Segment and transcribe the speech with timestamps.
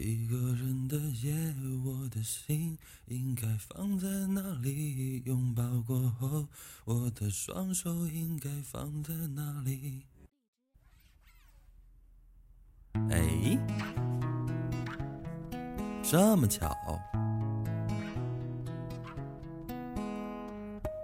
[0.00, 1.34] 一个人的夜，
[1.84, 5.20] 我的心应该放在哪里？
[5.26, 6.46] 拥抱过后，
[6.84, 10.04] 我的双手应该放在哪里？
[13.10, 13.58] 哎，
[16.00, 16.72] 这么巧？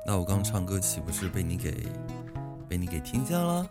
[0.07, 1.89] 那我刚唱歌岂不是被你给
[2.69, 3.69] 被你给听见了？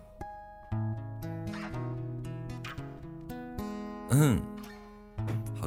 [4.10, 4.53] 嗯。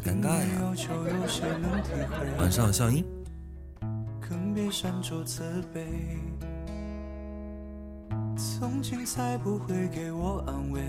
[0.06, 0.62] 好尴尬呀！
[2.38, 3.05] 晚上笑音。
[4.20, 5.42] 更别闪烁慈
[5.74, 5.84] 悲，
[8.37, 10.80] 从今才不会给我安慰，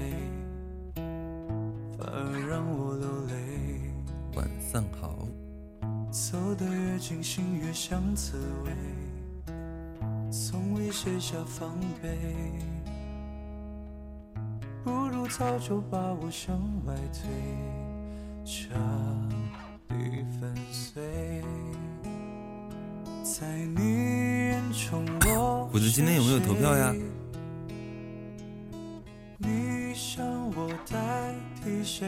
[1.98, 3.34] 反而让我流泪。
[4.35, 5.27] 晚上好。
[6.11, 8.72] 走得越近，心越像刺猬，
[10.31, 12.20] 从未卸下防备，
[14.84, 16.55] 不如早就把我向
[16.86, 17.27] 外推。
[18.47, 18.69] 彻
[19.89, 21.03] 底粉碎。
[23.22, 26.95] 在你眼中我虎子今天有没有投票呀？
[29.38, 32.07] 你想我代替谁？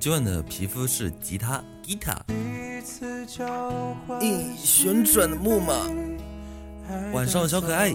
[0.00, 2.18] 今晚的皮肤是吉他，guitar。
[4.20, 5.86] 一旋转的木马。
[7.12, 7.94] 晚上小可爱。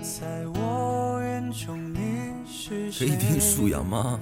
[0.00, 2.15] 在我眼中你。
[2.68, 4.18] 可以听数羊吗？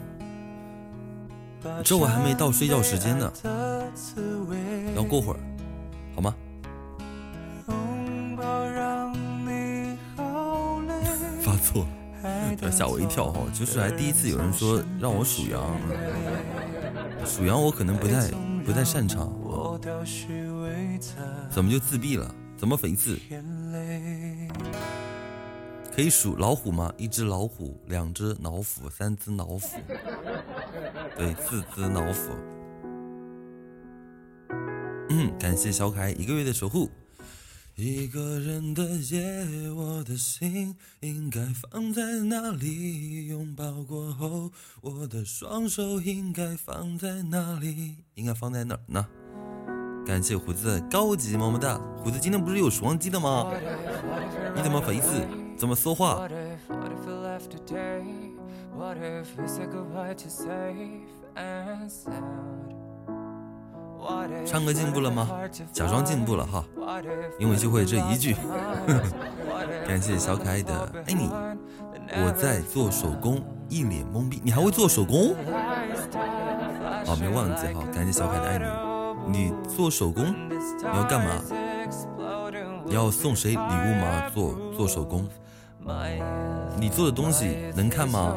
[1.82, 3.32] 这我还没到睡觉时间呢，
[4.94, 5.40] 要过会儿，
[6.14, 6.34] 好吗？
[11.40, 11.86] 发错，
[12.60, 13.40] 要吓我一跳哈！
[13.54, 15.62] 就是还第一次有人说让我数羊，
[17.24, 18.28] 数羊我可能不太
[18.64, 19.32] 不太擅长，
[21.50, 22.34] 怎么就自闭了？
[22.58, 23.18] 怎么讽刺？
[25.94, 26.92] 可以数老虎吗？
[26.98, 29.60] 一只老虎，两只老虎，三只老虎，
[31.16, 32.30] 对，四只老虎。
[35.10, 36.90] 嗯，感谢小凯一个月的守护。
[37.76, 41.40] 一个人的夜，我的心应该
[41.70, 43.28] 放在哪里？
[43.28, 44.50] 拥抱过后，
[44.80, 47.98] 我的双手应该放在哪里？
[48.14, 49.06] 应该放在哪儿呢？
[50.04, 51.80] 感谢胡子高级么么哒。
[52.02, 53.52] 胡子今天不是有双击的吗？
[54.56, 55.26] 你怎么回事？
[55.56, 56.28] 怎么说话？
[64.44, 65.28] 唱歌进步了吗？
[65.72, 66.64] 假装进步了哈，
[67.38, 68.36] 因为就会这一句。
[69.88, 74.40] 感谢小可爱的爱你，我在做手工，一脸懵逼。
[74.44, 75.34] 你还会做手工？
[77.06, 77.82] 哦，没忘记哈。
[77.94, 78.76] 感谢小可爱的爱
[79.26, 81.40] 你，你做手工你要干嘛？
[82.84, 84.28] 你 要送谁礼物吗？
[84.34, 85.26] 做做手工。
[86.76, 88.34] 你做的东西能看吗？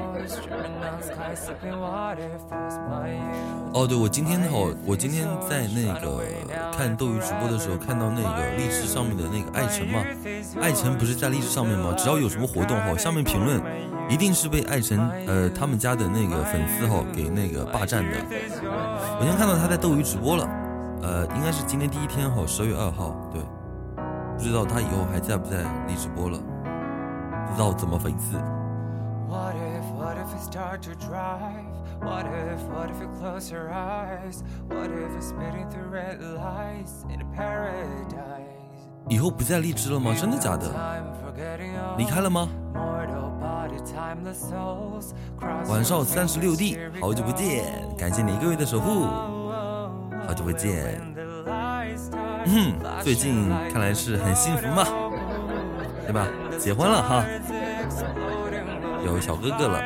[3.73, 6.23] 哦，对，我今天哈，我今天在那个
[6.75, 10.03] 看斗鱼直播的时候，看到那个荔枝上面的那个爱晨嘛，
[10.61, 11.93] 爱晨不是在荔枝上面吗？
[11.97, 13.61] 只要有什么活动哈，下面评论
[14.09, 18.17] 一定是被爱晨呃他们家的那个粉丝哈给那个霸占的。
[19.19, 20.47] 我先看到他在斗鱼直播了，
[21.01, 23.41] 呃，应该是今天第一天哈，十二月二号，对，
[24.37, 26.39] 不知道他以后还在不在荔直播了。
[27.47, 28.37] 不知道怎么讽刺。
[39.09, 40.13] 以后不再荔枝了吗？
[40.13, 40.67] 真的假的？
[41.97, 42.47] 离开了吗？
[45.69, 47.65] 晚上三十六弟，好久不见，
[47.97, 49.05] 感谢你一个月的守护，
[50.25, 51.01] 好久不见。
[52.45, 54.83] 嗯，最近看来是很幸福嘛，
[56.07, 56.25] 对吧？
[56.57, 57.25] 结婚了哈，
[59.05, 59.81] 有小哥哥了。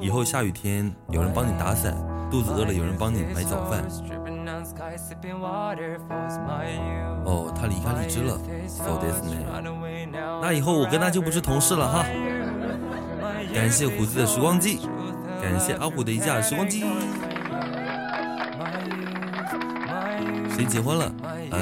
[0.00, 1.94] 以后下雨天有人帮你打伞，
[2.30, 3.84] 肚子饿了有人帮你买早饭。
[7.24, 8.36] 哦，他离开荔枝了
[8.66, 9.62] ，so this man。
[10.42, 12.04] 那以后我跟他就不是同事了哈。
[13.54, 14.80] 感谢胡子的时光机，
[15.40, 16.84] 感谢阿虎的一架时光机。
[20.50, 21.12] 谁结婚了？
[21.52, 21.60] 呃，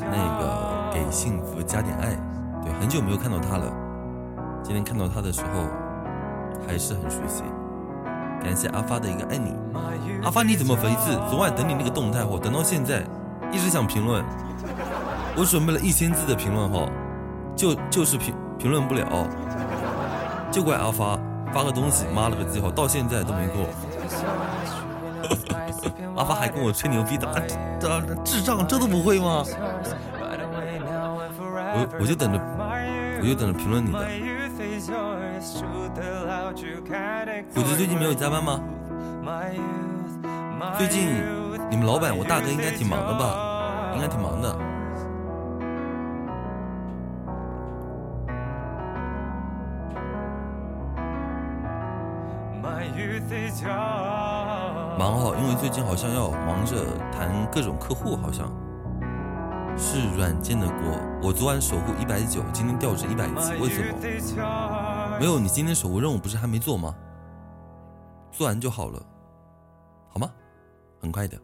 [0.00, 2.16] 那个给幸福加点爱。
[2.82, 3.72] 很久没有看到他了，
[4.64, 5.68] 今天看到他的时候
[6.66, 7.44] 还是很熟悉。
[8.42, 9.54] 感谢阿发的一个爱你，
[10.24, 11.16] 阿发你怎么回事？
[11.30, 13.04] 昨晚等你那个动态，我等到现在
[13.52, 14.24] 一直想评论，
[15.36, 16.88] 我准备了一千字的评论哈，
[17.54, 19.28] 就就是评评论不了，
[20.50, 21.16] 就怪阿发
[21.54, 23.64] 发个东西，妈了个鸡哈，到现在都没过。
[26.18, 27.28] 阿发还跟我吹牛逼的，
[27.78, 29.44] 这智障这都不会吗？
[31.74, 32.38] 我我就等着，
[33.22, 34.00] 我就等着评论你的，
[37.54, 38.60] 虎子最近没有加班吗？
[40.76, 41.06] 最近
[41.70, 43.92] 你们老板我大哥应该挺忙的吧？
[43.94, 44.58] 应该挺忙的。
[54.98, 56.74] 忙哦，因为最近好像要忙着
[57.12, 58.50] 谈各种客户，好像
[59.76, 61.11] 是软件的锅。
[61.24, 63.96] 我昨晚守护一百九，今天掉至一百七，为什么？
[65.20, 66.92] 没有，你今天守护任务不是还没做吗？
[68.32, 69.00] 做完就好了，
[70.08, 70.28] 好吗？
[71.00, 71.40] 很快的。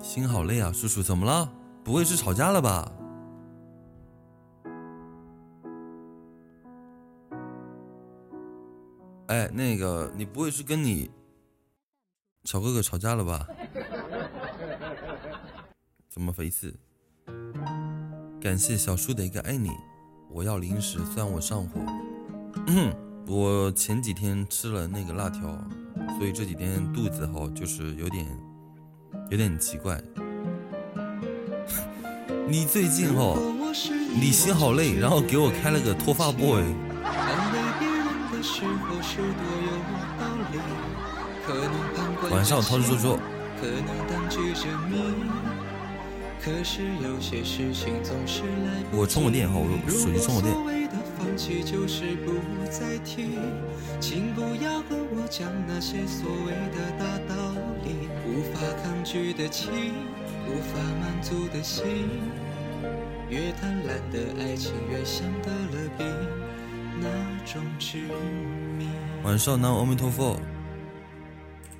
[0.00, 1.48] 心好累啊，叔叔，怎么了？
[1.84, 2.90] 不会是吵架了吧？
[9.28, 11.08] 哎，那个，你不会是跟你
[12.42, 13.46] 小哥哥吵架了吧？
[16.10, 16.74] 怎么回事？
[18.40, 19.70] 感谢小叔的一个爱你，
[20.28, 21.80] 我要零食，虽然我上火。
[23.28, 25.56] 我前几天吃了那个辣条，
[26.18, 28.26] 所以这几天肚子哈就是有点
[29.30, 30.02] 有点奇怪。
[32.48, 33.38] 你最近哈，
[34.12, 36.64] 你心好累，然后给我开了个脱发 boy。
[42.32, 43.18] 晚上掏出说说。
[48.92, 50.54] 我充个电哈，我手机充个电。
[54.00, 57.34] 请不要和我讲那些所谓的大道
[57.84, 59.70] 理，无法抗拒的情，
[60.48, 62.08] 无法满足的心，
[63.28, 66.06] 越贪婪的爱情越像得了病，
[67.00, 67.06] 那
[67.44, 67.98] 种执
[68.78, 68.88] 迷。
[69.22, 70.40] 晚上南无阿弥陀佛。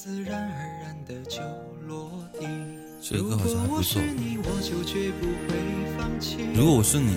[0.00, 1.40] 自然而然的就
[1.88, 2.08] 落
[2.38, 2.46] 地。
[3.02, 4.00] 这个歌好像还不错。
[6.54, 7.16] 如果我是你，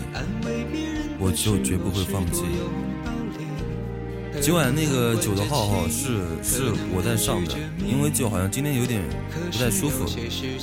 [1.20, 2.42] 我就绝不会放弃。
[4.42, 7.56] 今晚那个酒的号号是是我在上的，
[7.86, 9.00] 因为酒好像今天有点
[9.52, 10.04] 不太舒服，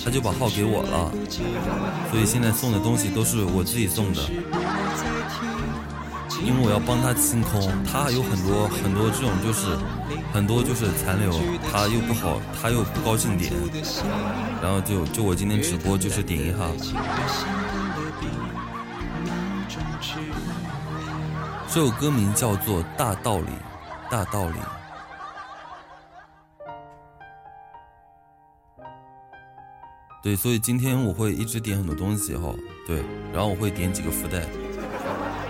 [0.04, 1.14] 他就把号给我了，
[2.10, 4.22] 所以现在送的东西都是我自己送的。
[6.44, 9.76] 因为我要帮他清空，他有很多很多这种就是
[10.32, 11.32] 很多就是残留，
[11.70, 13.52] 他又不好，他又不高兴点，
[14.62, 16.58] 然后就就我今天直播就是点一下。
[21.70, 23.46] 这首歌名叫做《大道理》，
[24.10, 24.54] 大道理。
[30.22, 32.52] 对，所以今天我会一直点很多东西哈，
[32.86, 34.44] 对，然后我会点几个福袋，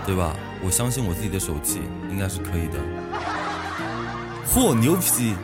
[0.05, 0.35] 对吧？
[0.61, 2.79] 我相信我自己的手气应该是可以的。
[4.45, 5.35] 嚯，牛皮！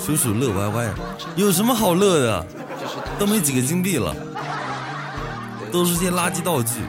[0.00, 0.94] 叔叔乐歪歪，
[1.36, 2.46] 有什么好乐的？
[3.18, 4.14] 都没几个金币了，
[5.70, 6.80] 都是些垃圾道具。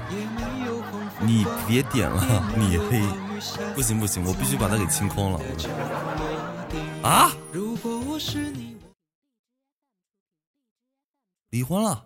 [1.22, 3.02] 你别点了， 你黑！
[3.76, 5.40] 不行不行，我必须把它给清空了。
[7.04, 7.32] 啊？
[11.52, 12.04] 离婚了？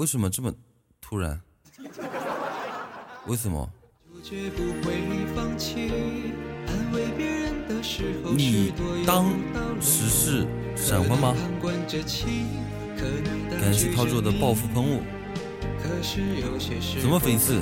[0.00, 0.50] 为什么这么
[0.98, 1.38] 突然？
[3.26, 3.70] 为什么？
[8.34, 8.72] 你
[9.06, 9.30] 当
[9.78, 11.34] 时是闪婚吗？
[13.60, 15.02] 感谢涛做的报复喷雾。
[16.98, 17.60] 怎么粉丝？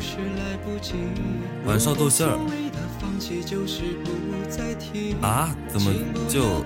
[1.67, 2.39] 晚上逗馅儿。
[5.21, 5.57] 啊？
[5.67, 5.93] 怎么
[6.29, 6.63] 就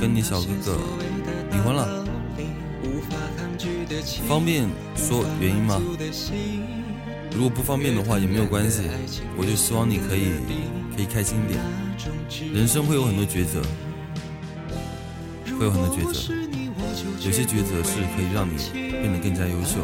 [0.00, 0.78] 跟你小哥哥
[1.50, 2.02] 离婚了？
[4.28, 5.80] 方便说原因吗？
[7.34, 8.82] 如果不方便的话也没有关系，
[9.36, 10.32] 我就希望你可以
[10.94, 11.58] 可以开心点。
[12.52, 13.62] 人生会有很多抉择，
[15.58, 16.34] 会有很多抉择，
[17.24, 19.78] 有些抉择是可以让你变得更加优秀。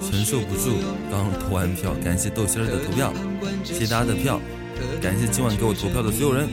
[0.00, 0.76] 承受不住，
[1.10, 3.12] 刚投完票，感谢豆心儿的投票，
[3.62, 4.40] 谢谢大家的票，
[5.02, 6.48] 感谢今晚给我投票的所有人。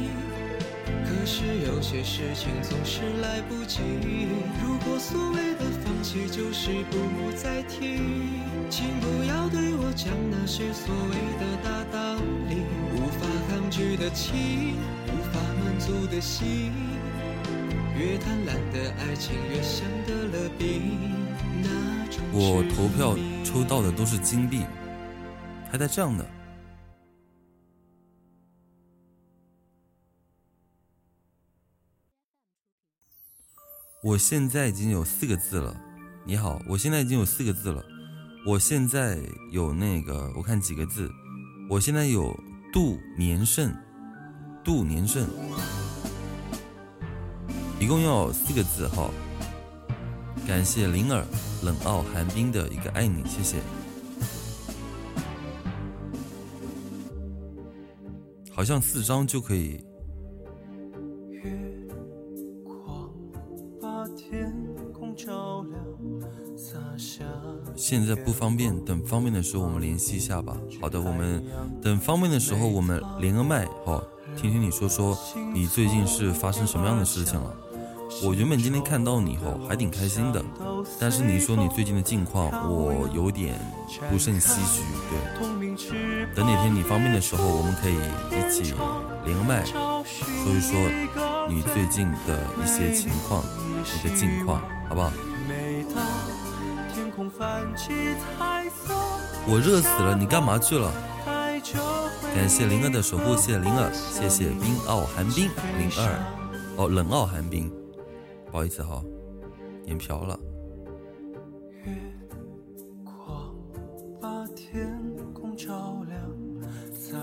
[1.86, 3.80] 些事情总是来不及。
[4.60, 8.00] 如果所谓的放弃就是不再提，
[8.72, 12.16] 请不要对我讲那些所谓的大道
[12.50, 12.66] 理。
[12.96, 16.74] 无法抗拒的情，无法满足的心，
[17.96, 20.92] 越贪婪的爱情越像得了病。
[22.34, 24.66] 我投票抽到的都是金币，
[25.72, 26.26] 还带这样的。
[34.06, 35.76] 我现在已经有四个字了，
[36.26, 37.84] 你好，我现在已经有四个字了。
[38.46, 39.18] 我现在
[39.52, 41.10] 有那个，我看几个字，
[41.72, 42.32] 我现在有
[42.72, 43.76] 度年胜，
[44.64, 45.28] 度年胜，
[47.80, 49.10] 一共要四个字哈。
[50.46, 51.26] 感谢灵儿
[51.64, 53.58] 冷傲寒冰的一个爱你，谢谢。
[58.52, 59.84] 好像四张就可以。
[67.76, 70.56] 现在不方便，等方便的时候我们联系一下吧。
[70.82, 71.44] 好的，我们
[71.82, 74.02] 等方便的时候我们连个麦，好，
[74.36, 75.18] 听听你说说
[75.54, 77.56] 你最近是发生什么样的事情了。
[78.24, 80.42] 我原本今天看到你后还挺开心的，
[81.00, 83.60] 但是你说你最近的近况，我有点
[84.10, 84.82] 不甚唏嘘。
[85.10, 85.18] 对，
[86.34, 88.74] 等哪天你方便的时候，我们可以一起
[89.26, 90.80] 连个麦，说一说
[91.50, 93.44] 你最近的一些情况，
[93.94, 95.12] 你的近况，好不好？
[99.48, 100.92] 我热死了，你干嘛去了？
[102.36, 106.20] 感谢灵儿的守护，谢谢灵儿，谢谢冰傲寒冰灵儿，
[106.78, 107.72] 哦，冷傲寒冰，
[108.52, 109.02] 不好意思哈，
[109.86, 110.40] 眼瓢了。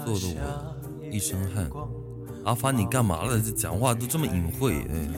[0.04, 1.71] 做的我一身汗。
[2.45, 3.38] 阿发，你干嘛了？
[3.38, 5.09] 这讲话都这么隐晦，哎。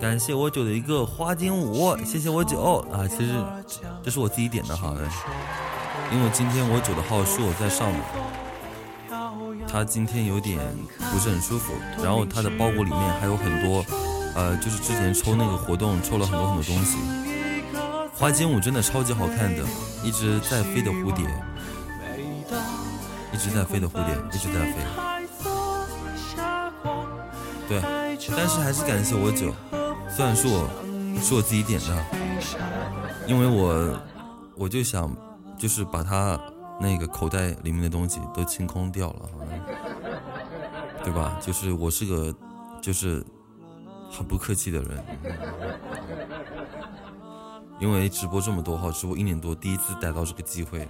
[0.00, 3.06] 感谢我九的一个花间舞，谢谢我九啊！
[3.06, 3.34] 其实
[4.02, 4.94] 这是我自己点的哈，
[6.10, 7.98] 因为今天我九的号是我在上的，
[9.68, 10.58] 他今天有点
[11.12, 13.84] 不是很舒服，然后他的包裹里面还有很多，
[14.34, 16.96] 呃，就是之前抽那个活动抽了很多很多东西。
[18.14, 19.62] 花间舞真的超级好看的，
[20.02, 21.26] 一直在飞的蝴蝶，
[23.32, 24.76] 一直在飞的蝴蝶，一直在飞。
[27.68, 27.82] 对，
[28.34, 29.54] 但是还是感谢我九。
[30.14, 30.68] 虽然是我
[31.20, 32.04] 是我自己点的，
[33.26, 34.00] 因为我
[34.56, 35.14] 我就想
[35.58, 36.38] 就是把他
[36.80, 39.28] 那个口袋里面的东西都清空掉了，
[41.02, 41.38] 对吧？
[41.40, 42.34] 就是我是个
[42.82, 43.24] 就是
[44.10, 45.04] 很不客气的人，
[47.78, 50.86] 因为直播这么多号，直播一年多，第一次逮到这个机会。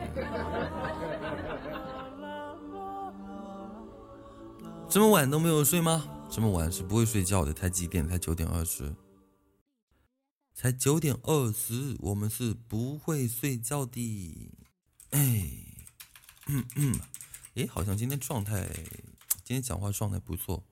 [4.88, 6.02] 这么晚都没有睡吗？
[6.28, 8.08] 这么晚是不会睡觉的，才几点？
[8.08, 8.92] 才九点二十。
[10.60, 14.52] 才九点二十，我们是不会睡觉的。
[15.08, 15.48] 哎，
[16.48, 17.00] 嗯嗯，
[17.54, 18.68] 哎，好像今天状态，
[19.42, 20.62] 今天讲话状态不错，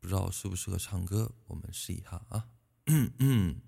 [0.00, 2.48] 不知道适不适合唱歌，我们试一下啊。
[2.86, 3.60] 嗯嗯。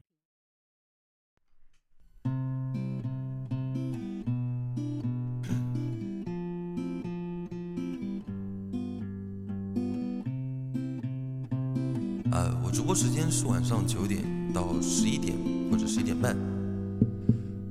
[12.32, 15.36] 呃，我直播时间是晚上九点到十一点。
[15.70, 16.36] 或者十一点半。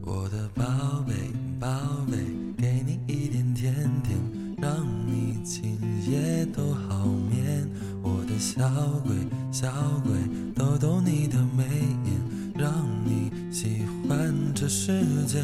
[0.02, 0.64] 我的宝
[1.06, 1.14] 贝，
[1.60, 1.68] 宝
[2.10, 2.18] 贝，
[2.58, 4.18] 给你一点甜甜，
[4.58, 5.78] 让你今
[6.10, 7.70] 夜都好眠。
[8.02, 8.70] 我的小
[9.06, 9.14] 鬼，
[9.52, 9.70] 小
[10.04, 10.14] 鬼，
[10.56, 11.66] 逗逗你的眉
[12.06, 12.72] 眼，让
[13.04, 15.42] 你喜欢这世界。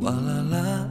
[0.00, 0.87] 哇啦啦啦啦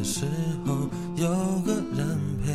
[0.00, 0.24] 的时
[0.64, 1.28] 候有
[1.60, 2.52] 个人陪。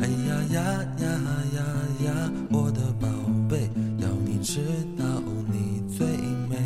[0.00, 0.62] 哎呀呀
[0.98, 1.06] 呀
[1.54, 1.62] 呀
[2.06, 3.06] 呀，我的宝
[3.48, 4.60] 贝，要你知
[4.98, 5.04] 道
[5.46, 6.04] 你最
[6.48, 6.56] 美。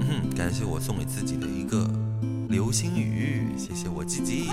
[0.00, 1.88] 嗯，感谢我送给自己的一个
[2.50, 4.50] 流星雨，谢谢我吉吉。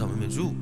[0.00, 0.54] 晚上美美住。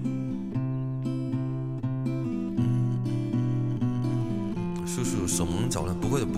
[5.28, 6.38] 手忙脚乱，不会的，不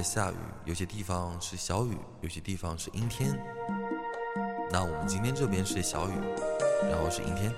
[0.00, 3.38] 在下雨，有些地方是小雨，有些地方是阴天。
[4.70, 6.14] 那我们今天这边是小雨，
[6.90, 7.52] 然后是阴天。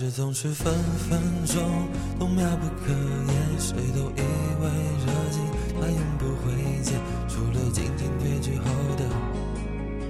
[0.00, 1.86] 开始总是分分钟
[2.18, 4.22] 都妙不可言，谁都以
[4.62, 4.64] 为
[5.04, 5.42] 热情
[5.78, 8.64] 它永不会减，除了静静褪去后
[8.96, 9.04] 的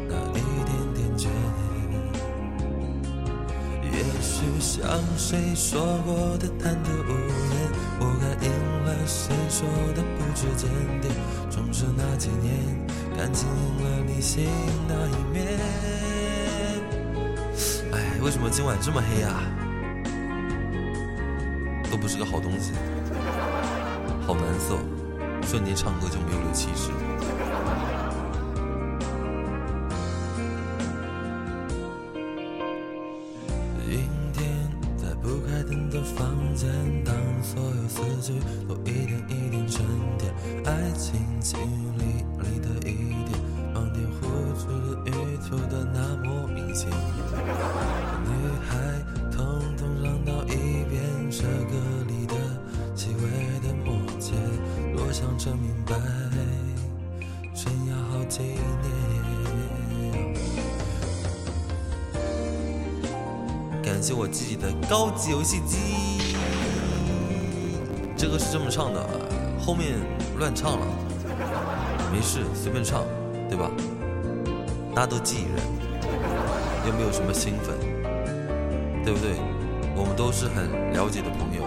[0.09, 1.26] 那一点点倦。
[3.82, 3.90] 也
[4.23, 4.80] 许像
[5.18, 8.49] 谁说过的贪得无厌，我感应
[8.85, 9.66] 了谁说
[9.97, 10.70] 的不知检
[11.00, 11.12] 点，
[11.50, 12.54] 总是那几年
[13.18, 14.49] 感情赢了理性
[14.87, 15.59] 那一面。
[18.23, 19.42] 为什么今晚这么黑呀？
[22.00, 22.73] 不是个好东西，
[24.26, 24.78] 好难受，
[25.47, 26.90] 瞬间唱歌就没有了气势。
[72.62, 73.05] 随便唱，
[73.49, 73.70] 对吧？
[74.94, 75.64] 大家都记人，
[76.87, 77.75] 又没有什么新粉，
[79.03, 79.31] 对不对？
[79.96, 81.62] 我们都是很了解的朋友。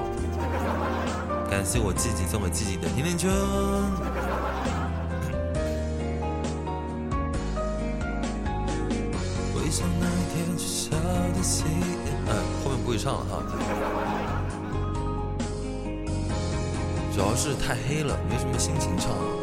[1.50, 3.32] 感谢我自己送给自己的甜甜圈。
[9.52, 10.92] 回想那一天取消
[11.36, 11.64] 的戏，
[12.28, 13.42] 嗯，后面不会唱了哈。
[17.12, 19.10] 主要是太黑了，没什么心情唱。
[19.12, 19.43] 哎，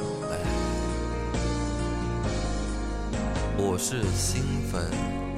[3.62, 4.42] 我是新
[4.72, 5.29] 粉。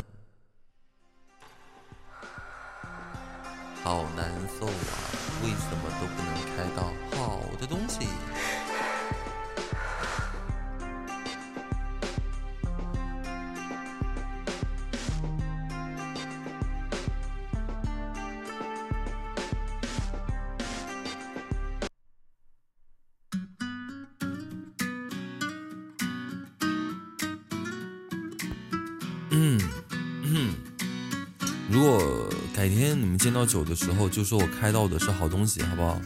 [33.22, 36.00] 见到酒的时候，就说我开到的是好东西，好不好？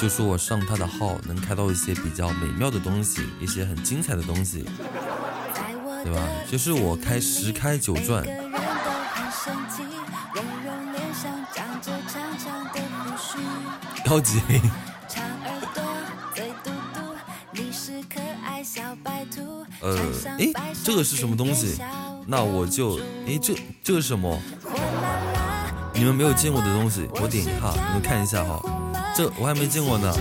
[0.00, 4.64] 就说我上他的号能开到一些比较美妙的东西，一些很精彩的东西，
[6.04, 6.22] 对吧？
[6.48, 8.24] 就是我开十开九赚。
[14.06, 14.40] 高级。
[19.80, 19.98] 呃，
[20.38, 21.76] 哎，这个是什么东西？
[22.26, 24.40] 那我就，哎，这这个是什么？
[25.98, 28.62] 你们没有见过的东西，我点一下，你们看一下哈，
[29.16, 30.14] 这我还没见过呢。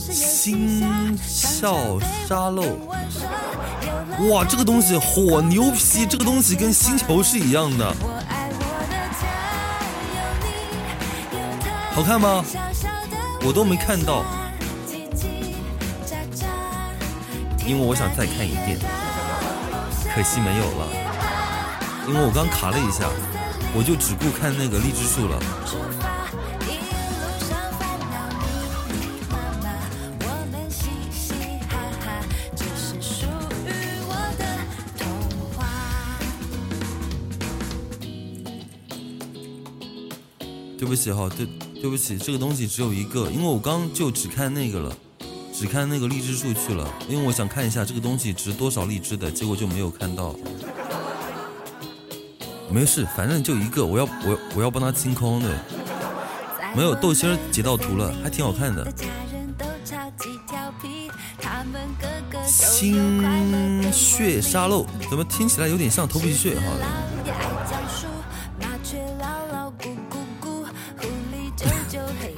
[0.00, 2.62] 星笑沙漏，
[4.30, 7.94] 哇，这个东西火牛皮，这个东西跟星球是一样的，
[11.92, 12.42] 好看吗？
[13.42, 14.24] 我都没看到，
[17.66, 18.78] 因为我想再看一遍。
[20.14, 20.86] 可惜没有了，
[22.06, 23.10] 因为我刚卡了一下，
[23.74, 25.36] 我就只顾看那个荔枝树了。
[40.78, 41.44] 对不起哈，对
[41.80, 44.96] 对不起，这个东西只有一个，因为我刚就只看那个了。
[45.56, 50.34] 只看那个荔枝树去了，因为我想看一下这个东西值多少荔枝的，结果就没有看到。
[52.68, 55.56] 没事，反正就一个，我要我我要帮他清空的。
[56.76, 58.84] 没有豆心儿截到图了，还挺好看的。
[62.44, 66.56] 心血沙漏，怎么听起来有点像头皮屑？
[66.56, 66.62] 哈。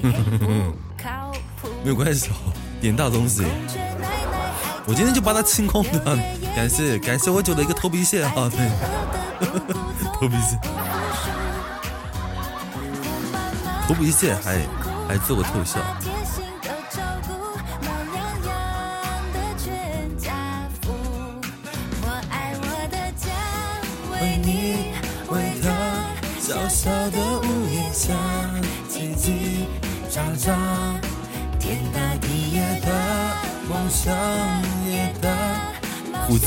[1.82, 2.30] 没有关系，
[2.80, 3.44] 点大东西。
[4.88, 6.16] 我今天就把它清空的，
[6.54, 8.70] 感谢感谢我九的一个头皮屑啊，对，
[10.14, 10.56] 头皮屑，
[13.88, 14.60] 头皮屑还
[15.08, 15.80] 还做个特效。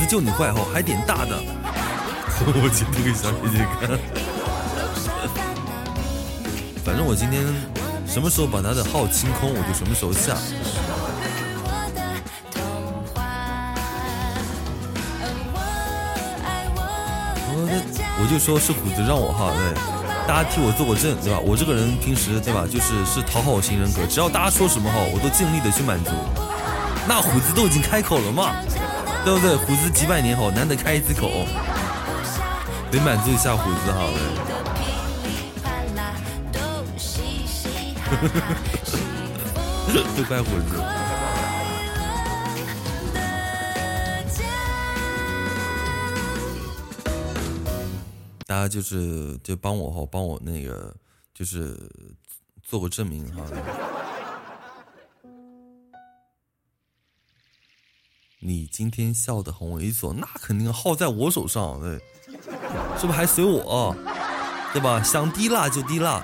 [0.09, 1.37] 就你坏吼，还点大的，
[2.41, 3.87] 我截图给小姐姐看。
[6.83, 7.43] 反正我今天
[8.07, 10.35] 什么时候把他的号清空，我就什么时候下。
[18.21, 19.73] 我就说是虎子让我哈，对，
[20.27, 21.39] 大家替我做个证，对吧？
[21.39, 26.09] 我这个人平时对吧，就是是讨好型人格，只要大家说什么哈，我都尽力的去满足。
[27.07, 28.55] 那虎子都已经开口了嘛，
[29.29, 29.55] 对不对？
[29.55, 31.45] 虎子几百年后难得开一次口，
[32.89, 34.09] 得满足一下虎子哈。
[40.17, 40.81] 都怪虎子。
[48.47, 50.91] 大家就是就帮我哈，帮我那个
[51.35, 51.77] 就是
[52.63, 53.43] 做个证明哈。
[58.41, 61.99] 你今天笑得很猥琐，那肯定号在我手上，对，
[62.97, 63.93] 是不是还随我，
[64.71, 65.03] 对吧？
[65.03, 66.23] 想滴蜡就滴蜡，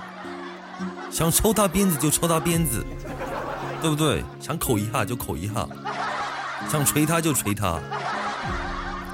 [1.10, 2.82] 想抽他鞭子就抽他鞭子，
[3.82, 4.24] 对不对？
[4.40, 5.68] 想口一下就口一下，
[6.70, 7.78] 想锤他就锤他，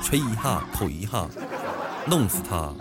[0.00, 1.26] 锤一下口一下，
[2.06, 2.72] 弄死他。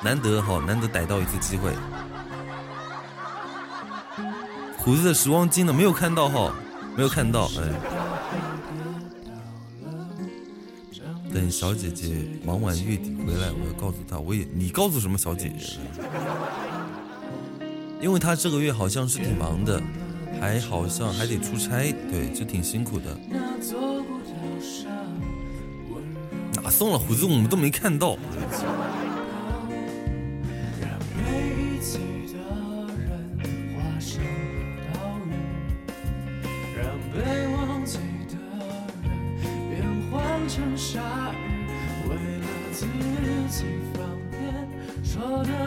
[0.00, 1.74] 难得哈，难得逮到一次机会。
[4.78, 5.72] 胡子的时光机呢？
[5.72, 6.54] 没有看到哈，
[6.94, 7.46] 没有看到。
[7.46, 7.95] 哎，
[11.36, 15.76] 等小姐姐忙完月底回来，我要告诉她，我也你告诉什么小姐姐？
[18.00, 19.78] 因为她这个月好像是挺忙的，
[20.40, 23.14] 还好像还得出差，对，就挺辛苦的。
[26.54, 27.26] 哪送了虎子？
[27.26, 28.16] 我们都没看到。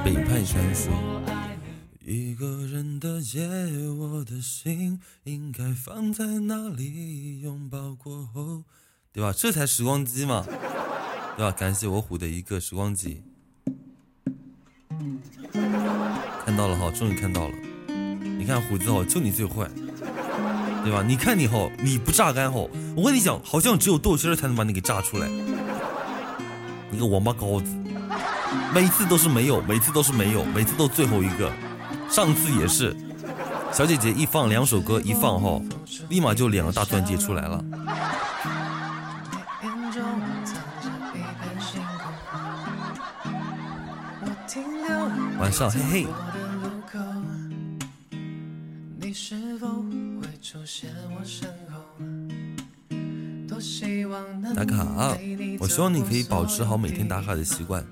[0.05, 0.93] 北派传说，
[2.05, 3.45] 一个人的夜，
[3.89, 7.41] 我的心应该放在哪里？
[7.41, 8.63] 拥抱过后，
[9.11, 9.33] 对吧？
[9.35, 10.45] 这才时光机嘛，
[11.35, 11.51] 对吧？
[11.51, 13.21] 感谢我虎的一个时光机，
[16.45, 17.55] 看到了哈，终于看到了。
[18.37, 19.69] 你看虎子哦，就你最坏，
[20.89, 21.03] 对吧？
[21.07, 25.29] 你看你吼，你不榨干吼，我跟你讲，好像只有豆心儿才能把你给榨出来，
[26.89, 27.71] 你个王八羔子。
[28.73, 31.51] 每次都是没有，每次都是没有，每次都最后一个。
[32.09, 32.97] 上次也是，
[33.71, 35.61] 小姐姐一放两首歌，一放后，
[36.09, 37.63] 立马就两个大钻戒出来了。
[45.39, 46.07] 晚上，嘿嘿。
[54.55, 55.17] 打卡，
[55.59, 57.83] 我希望你可以保持好每天打卡的习惯。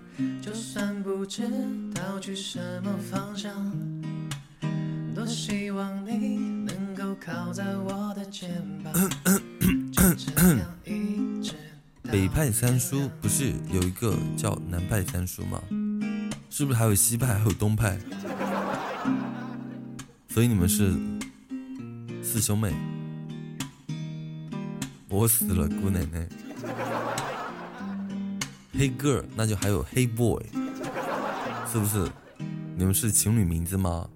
[12.04, 15.62] 北派三叔不是有一个叫南派三叔吗？
[16.50, 18.00] 是不是还有西派还有东派？
[20.30, 20.94] 所以你们是
[22.28, 22.74] 四兄妹。
[25.08, 26.28] 我死了，姑奶奶。
[28.78, 30.44] 黑 girl，那就还有黑 boy，
[31.72, 32.12] 是不是？
[32.76, 34.10] 你们是情侣名字吗？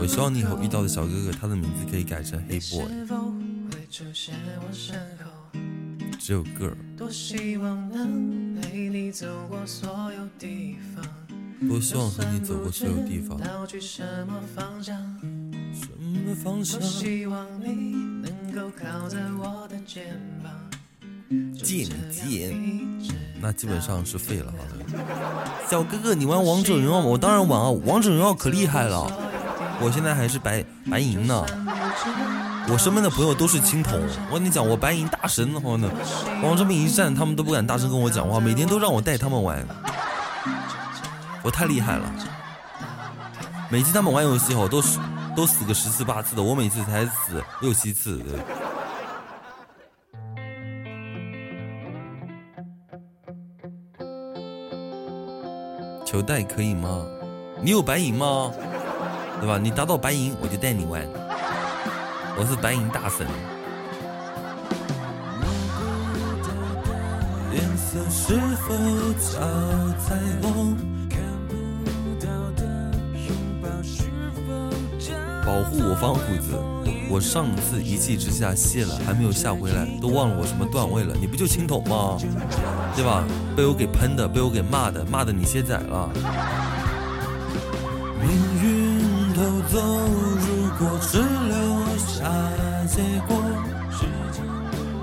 [0.00, 2.84] 我希望你以后遇到的小哥哥，他的名字可以改成黑 boy。
[6.24, 6.72] 只有 girl。
[6.96, 11.04] 多希望能陪你走过所有地方。
[11.68, 13.38] 多希望和你走过所有地方。
[13.78, 14.96] 什么方向？
[15.74, 16.80] 什么方向？
[21.62, 22.58] 贱贱，
[23.38, 24.56] 那基本上是废了哈。
[25.68, 27.06] 小哥哥，你玩王者荣耀吗？
[27.06, 29.06] 我当然玩啊，王者荣耀可厉害了。
[29.78, 31.44] 我现在还是白白银呢。
[32.66, 34.00] 我身边的朋友都是青铜。
[34.30, 35.88] 我跟你讲，我白银大神，好呢。
[36.42, 39.64] 往这边一站，他们都不敢大声跟我讲话，每天都让我带他们玩。
[41.42, 42.10] 我太厉害了。
[43.70, 44.98] 每次他们玩游戏哦，都是
[45.36, 48.22] 都死个十次八次的，我每次才死六七次。
[56.06, 57.04] 求带可以吗？
[57.60, 58.50] 你有白银吗？
[59.40, 59.58] 对吧？
[59.58, 61.02] 你达到白银，我就带你玩。
[62.36, 63.26] 我是白银大神。
[75.46, 76.58] 保护我方虎子，
[77.08, 81.14] 我上次一气之下卸了，还没有下回来，都忘了我什么段位了。
[81.20, 82.18] 你不就青铜吗？
[82.96, 83.22] 对吧？
[83.54, 86.10] 被我给喷的，被我给骂的，骂的你卸载了。
[88.20, 89.78] 命运偷走，
[90.40, 91.22] 如果只。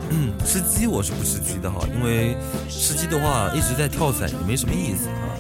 [0.10, 2.36] 嗯，吃鸡我是不吃鸡的哈，因为
[2.68, 5.38] 吃鸡的话一直在跳伞也没什么意思啊。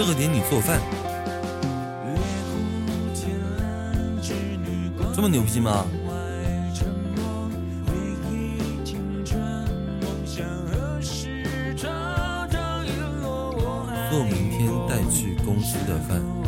[0.00, 0.80] 这个点你做饭，
[5.14, 5.84] 这么牛逼吗？
[14.10, 16.39] 做明天带去公司的饭。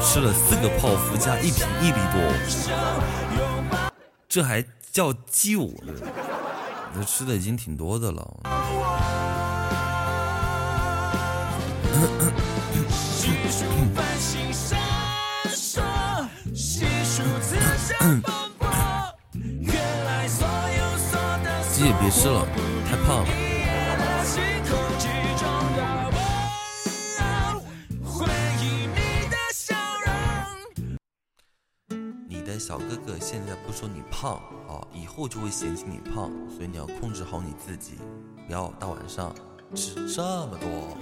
[0.00, 2.20] 吃了四个泡芙加一瓶一比多，
[4.28, 5.72] 这还叫就？
[6.94, 8.36] 这吃的已经挺多的了。
[21.72, 22.46] 鸡也别吃了，
[22.88, 23.51] 太胖了。
[34.22, 37.94] 胖啊，以后就会嫌弃你胖，所以你要控制好你自己，
[38.46, 39.34] 不要大晚上
[39.74, 40.96] 吃这么多。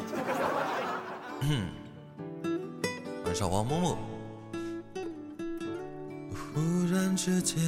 [3.26, 3.98] 晚上王默默。
[6.32, 7.58] 忽然之间，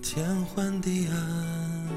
[0.00, 1.88] 天昏地暗，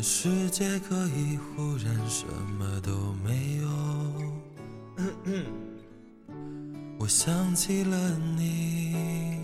[0.00, 2.26] 世界可以忽然什
[2.58, 3.68] 么都没有。
[6.98, 9.43] 我想起了你，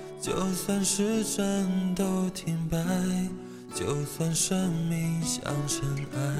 [0.21, 2.77] 就算时针都停摆，
[3.73, 6.35] 就算生命像尘埃，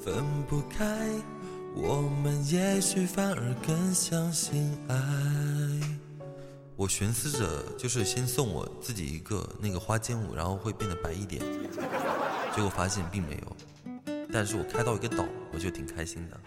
[0.00, 1.08] 分不开，
[1.74, 4.96] 我们也许反而更相信爱。
[6.76, 11.42] 我寻思着，就是先送我自己一个那个花间舞，然后会变得白一点。
[12.54, 13.56] 结果发现并没有，
[14.32, 16.40] 但是我开到一个岛，我就挺开心的。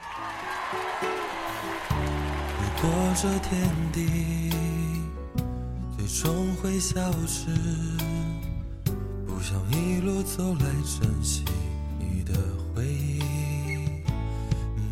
[2.81, 4.62] 躲着天地。
[6.03, 7.47] 也终会消失。
[9.25, 11.45] 不想一路走来珍惜
[11.97, 12.33] 你的
[12.75, 13.21] 回忆，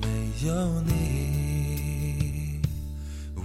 [0.02, 2.62] 没有你，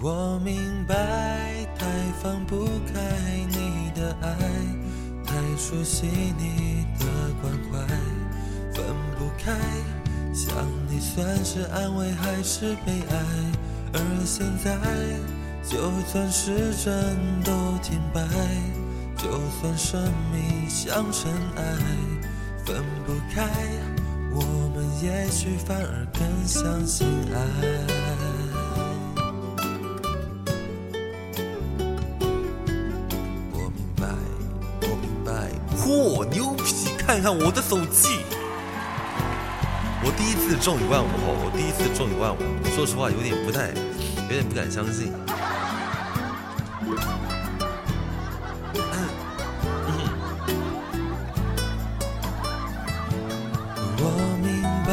[0.00, 0.54] 我明
[0.86, 1.86] 白太
[2.22, 3.00] 放不开
[3.50, 4.38] 你的爱，
[5.24, 6.06] 太熟悉
[6.38, 7.04] 你的
[7.42, 7.84] 关怀，
[8.72, 8.86] 分
[9.18, 9.52] 不开。
[10.32, 10.54] 想
[10.88, 13.16] 你算是安慰还是悲哀？
[13.92, 14.70] 而现在，
[15.68, 17.52] 就算时针都
[17.82, 18.22] 停摆。
[19.16, 20.00] 就算生
[20.30, 21.62] 命像尘埃，
[22.64, 23.48] 分不开，
[24.30, 24.40] 我
[24.74, 27.38] 们也许反而更相信爱。
[33.52, 34.06] 我明白，
[34.82, 35.50] 我明白。
[35.76, 36.90] 嚯，牛皮！
[36.98, 38.20] 看看我的手气，
[40.04, 42.38] 我第一次中一万五，我第一次中一万五，
[42.76, 43.72] 说实话有点不太，
[44.28, 45.12] 有点不敢相信。
[53.98, 54.02] 我
[54.42, 54.90] 明白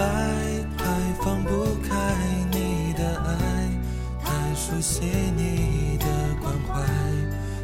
[0.78, 0.84] 太
[1.24, 1.50] 放不
[1.82, 1.90] 开
[2.52, 3.32] 你的爱
[4.24, 5.02] 太熟悉
[5.36, 6.06] 你的
[6.40, 6.72] 关怀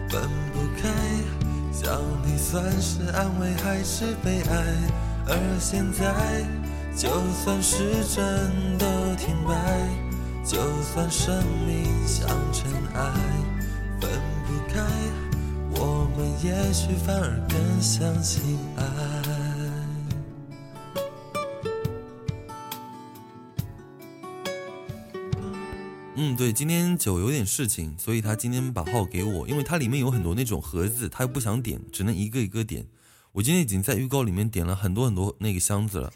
[0.09, 0.89] 分不开
[1.71, 4.51] 想你算是安慰还是悲哀
[5.27, 6.43] 而现在
[6.95, 7.09] 就
[7.43, 10.08] 算时针都停摆。
[10.49, 13.13] 就算生命像尘埃，
[14.01, 14.09] 分
[14.47, 14.83] 不开，
[15.79, 18.83] 我们也许反而更相信爱。
[26.15, 32.87] 嗯，对，今天酒有点事情，所以他今天把号给我，因为它里面有很多那种盒子，他又不想点，只能一个一个点。
[33.33, 36.11] 我今天已经在预告里面点了很多很多那个箱子了，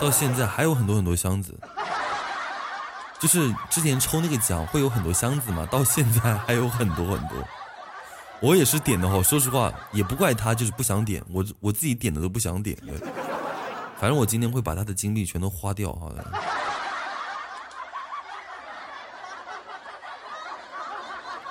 [0.00, 1.54] 到现在还有很多很多箱子，
[3.18, 7.36] 就是之前抽那个奖会有很多箱子嘛， 到现在还有很多很多。
[8.40, 12.76] 我也是点的哈，说实话也不怪他，就是不想点，我我自己点的都不想点。
[13.98, 16.12] 反正我今天会把他的精力全都花掉哈。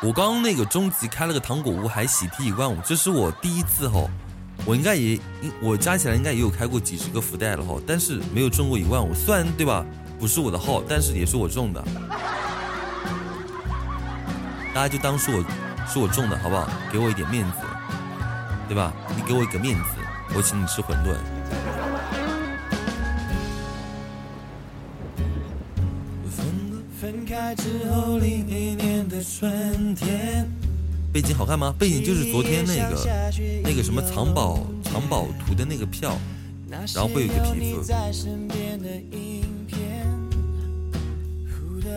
[0.01, 4.07] 我刚刚那个终极开了个糖果屋，还喜提一万五，这是我第一次哈。
[4.63, 5.19] 我应该也，
[5.59, 9.83] 我加起来应该也有开过几十个福袋了哈，但是没有中过一万五，虽然对吧，
[10.19, 11.83] 不是我的号，但是也是我中的，
[14.73, 15.43] 大家就当是我
[15.87, 16.67] 是我中的，好不好？
[16.91, 17.57] 给我一点面子，
[18.67, 18.93] 对吧？
[19.15, 19.83] 你给我一个面子，
[20.35, 21.15] 我请你吃馄饨。
[26.99, 30.49] 分开之后，另一年的春天。
[31.13, 31.73] 背景好看吗？
[31.77, 33.07] 背景就是昨天那个
[33.63, 36.17] 那个什么藏宝藏宝图的那个票，
[36.69, 37.83] 然后会有一个皮肤。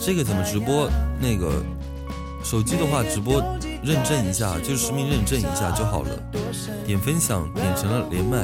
[0.00, 0.88] 这个怎么直播？
[1.20, 1.62] 那个
[2.42, 3.42] 手机的话，直播
[3.82, 6.10] 认证一下，就实名认证一下就好了。
[6.86, 8.38] 点分享，点成了连麦。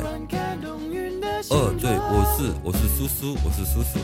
[1.50, 3.98] 哦，对，我是我是苏苏，我是苏苏。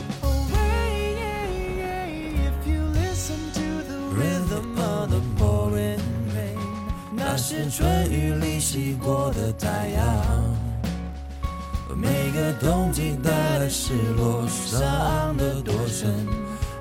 [7.37, 10.05] 是春雨里洗过的太阳，
[11.95, 16.09] 每个冬季带来失落，伤得多深，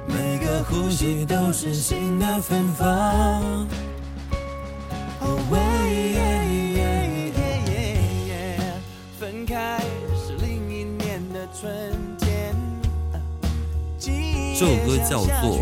[0.06, 3.66] 每个呼吸都是新的芬芳。
[9.18, 9.80] 分开
[10.14, 11.70] 是另一年的春
[12.18, 12.54] 天。
[13.98, 14.10] 这
[14.54, 15.58] 首歌叫做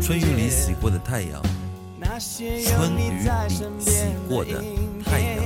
[0.02, 1.42] 《春雨里洗过的太阳》。
[2.64, 3.24] 春雨里
[3.80, 4.62] 洗过的
[5.04, 5.45] 太阳，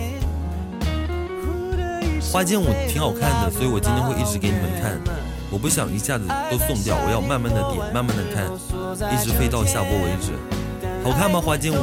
[2.33, 4.97] 花间舞挺好看的，所以我今天会一直给你们看。
[5.51, 8.47] 我不想一下子都送掉，我要慢慢的点，慢慢的看，
[9.13, 10.31] 一直飞到下播为止。
[11.03, 11.41] 好看吗？
[11.41, 11.77] 花间舞，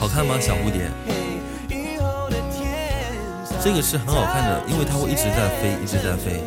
[0.00, 0.34] 好看吗？
[0.40, 0.90] 小蝴蝶，
[3.62, 6.42] 这个是很好看的，因为它会一直在飞，一直在飞。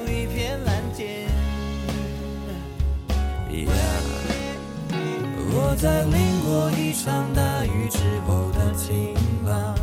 [5.77, 9.13] 在淋过一场大雨之后的晴
[9.45, 9.75] 朗，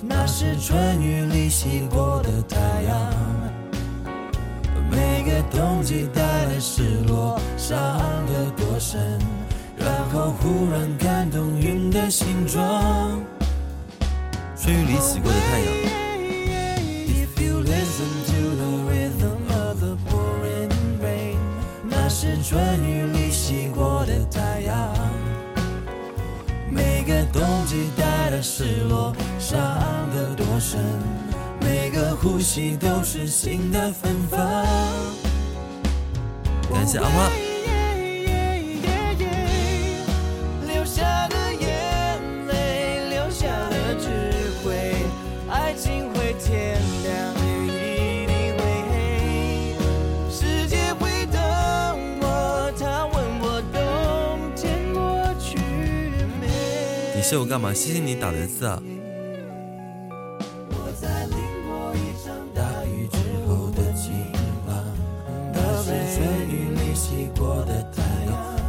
[0.00, 3.12] 那是春雨里洗过的太阳。
[4.90, 7.76] 每个冬季带来失落，伤
[8.26, 9.18] 得多深，
[9.76, 13.20] 然后忽然感动云的形状。
[14.56, 15.68] 春雨里洗过的太阳。
[17.08, 20.70] If you listen to the rhythm of the pouring
[21.02, 21.36] rain，
[21.82, 24.47] 那是春雨里洗过的太阳。
[28.38, 29.58] 的失落，伤
[30.14, 30.78] 得多深，
[31.60, 34.40] 每个呼吸都是新的芬芳。
[36.72, 37.47] 感谢阿花。
[57.28, 57.74] 谢我干嘛？
[57.74, 58.80] 谢谢你打的字啊！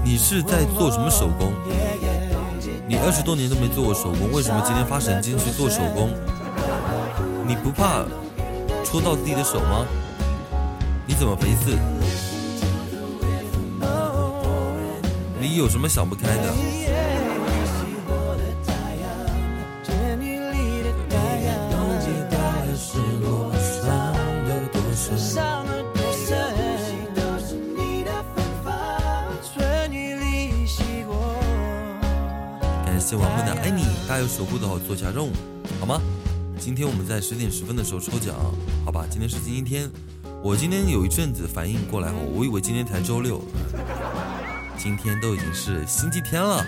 [0.04, 1.54] 你是在做什么手工？
[2.86, 6.10] 你二十多年都没做过手工，为什么今天发神经去做手工？
[7.48, 8.04] 你不怕
[8.84, 9.86] 戳到自己的手吗？
[11.08, 11.80] 你怎么回事？
[15.40, 17.09] 你有什么想不开的？
[33.62, 35.32] 爱你，大家有守护的话做一下任务，
[35.82, 36.02] 好吗？
[36.58, 38.34] 今天我们在十点十分的时候抽奖，
[38.86, 39.06] 好吧？
[39.10, 39.90] 今天是星期天，
[40.42, 43.42] 我今天有一阵子反应过来后，我以为今天才周六，
[44.78, 46.66] 今天都已经是星期天了。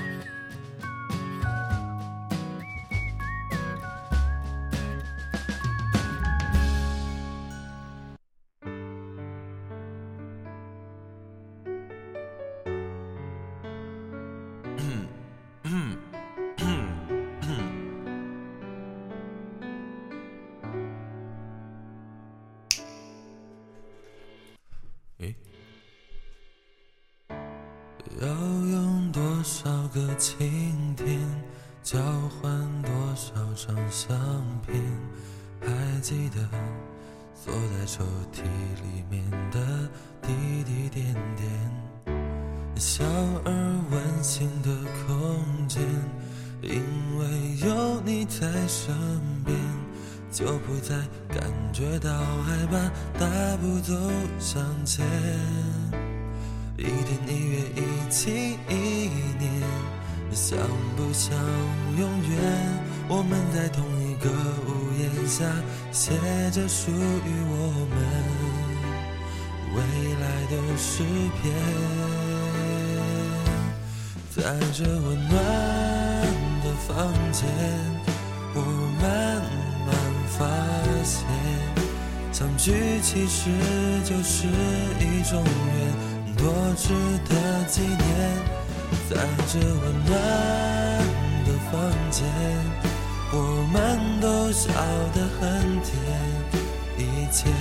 [86.82, 86.88] 值
[87.30, 88.00] 得纪念
[89.08, 89.16] 在
[89.48, 90.12] 这温暖
[91.46, 91.72] 的房
[92.10, 92.26] 间
[93.32, 93.36] 我
[93.72, 94.74] 们都笑
[95.14, 95.94] 得很甜
[96.98, 97.52] 一切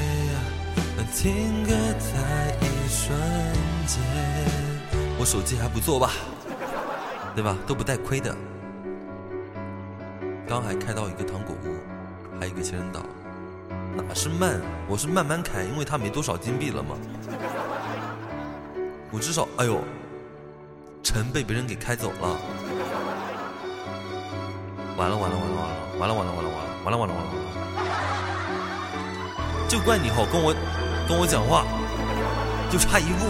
[1.15, 3.15] 停格在一瞬
[3.87, 4.01] 间
[5.19, 6.13] 我手机还不错吧
[7.35, 7.55] 对吧？
[7.67, 8.35] 都不带亏的。
[10.49, 11.77] 刚还开到一个糖果屋
[12.41, 13.05] 还有一个情人岛
[13.95, 14.59] 哪是慢
[14.89, 16.97] 我是慢慢开因为他没多少金币了嘛。
[19.13, 19.83] 我至少，哎呦，
[21.03, 22.39] 城被别人给开走了。
[24.97, 25.57] 完了完了完了
[25.99, 26.51] 完了完了完了完了
[26.85, 27.31] 完了完了完了完了！
[29.69, 30.55] 就怪你好跟我
[31.09, 31.65] 跟我讲话，
[32.71, 33.25] 就差一步。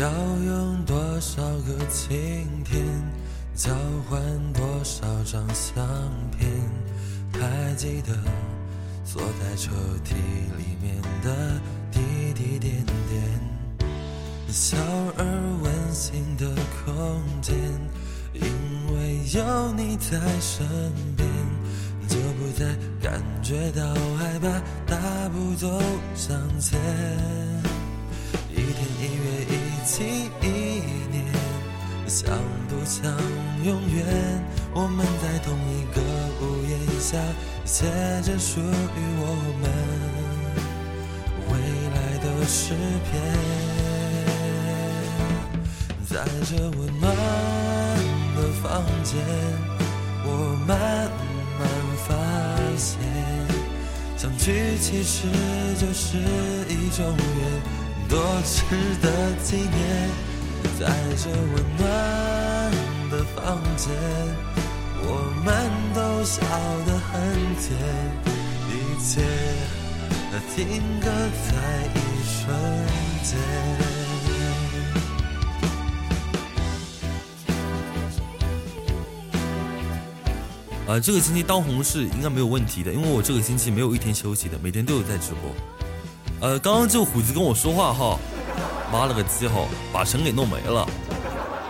[0.00, 0.08] 要
[0.44, 2.84] 用多少个晴天，
[3.54, 3.72] 交
[4.08, 4.20] 换
[4.52, 5.86] 多少张相
[6.38, 6.48] 片？
[7.32, 8.12] 还记得
[9.06, 9.70] 锁在抽
[10.04, 10.14] 屉
[10.58, 11.60] 里面的
[11.92, 12.00] 滴
[12.34, 13.22] 滴点点，
[14.48, 14.76] 小
[15.16, 15.24] 而
[15.62, 16.52] 温馨的
[16.84, 17.56] 空间，
[18.34, 18.42] 因
[18.92, 20.66] 为有你在身
[21.16, 21.28] 边，
[22.08, 22.66] 就不再
[23.00, 25.80] 感觉到害怕，大步走
[26.16, 26.76] 向前，
[28.50, 29.66] 一天一月一。
[29.86, 30.02] 起
[30.42, 30.48] 一
[31.12, 31.24] 年，
[32.08, 32.28] 想
[32.68, 33.04] 不想
[33.64, 34.04] 永远？
[34.74, 36.02] 我们在同一个
[36.42, 37.16] 屋檐下，
[37.66, 37.84] 写
[38.22, 38.62] 着属于
[39.18, 39.26] 我
[39.60, 39.68] 们
[41.50, 41.52] 未
[41.90, 42.74] 来的诗
[43.10, 43.12] 篇。
[46.08, 47.04] 在这温暖
[48.36, 49.18] 的房间，
[50.24, 50.28] 我
[50.68, 50.70] 慢
[51.58, 51.60] 慢
[52.06, 52.14] 发
[52.76, 52.96] 现，
[54.16, 55.26] 相聚其实
[55.74, 56.18] 就是
[56.68, 57.40] 一种缘。
[58.08, 58.62] 多值
[59.02, 59.10] 得
[59.42, 59.74] 纪念。
[60.78, 60.86] 在
[61.16, 61.84] 这温暖
[63.10, 63.92] 的房间，
[65.02, 65.04] 我
[65.44, 65.46] 们
[65.94, 66.42] 都笑
[66.86, 66.88] 得
[68.68, 68.70] 一
[69.02, 69.22] 切
[70.54, 70.66] 停
[71.00, 71.50] 格在
[71.94, 72.54] 一瞬
[73.22, 73.38] 间。
[80.86, 86.48] 啊，这个星期当红是应该没有问题的，因为我这个星期没有一天休息的，每天都有在直播。
[86.48, 88.18] 呃，刚刚就虎子跟我说话哈，
[88.92, 90.88] 妈了个鸡哈，把神给弄没了。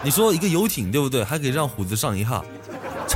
[0.03, 1.25] 你说一个游艇对不对？
[1.25, 2.45] 还可以让虎子上一下，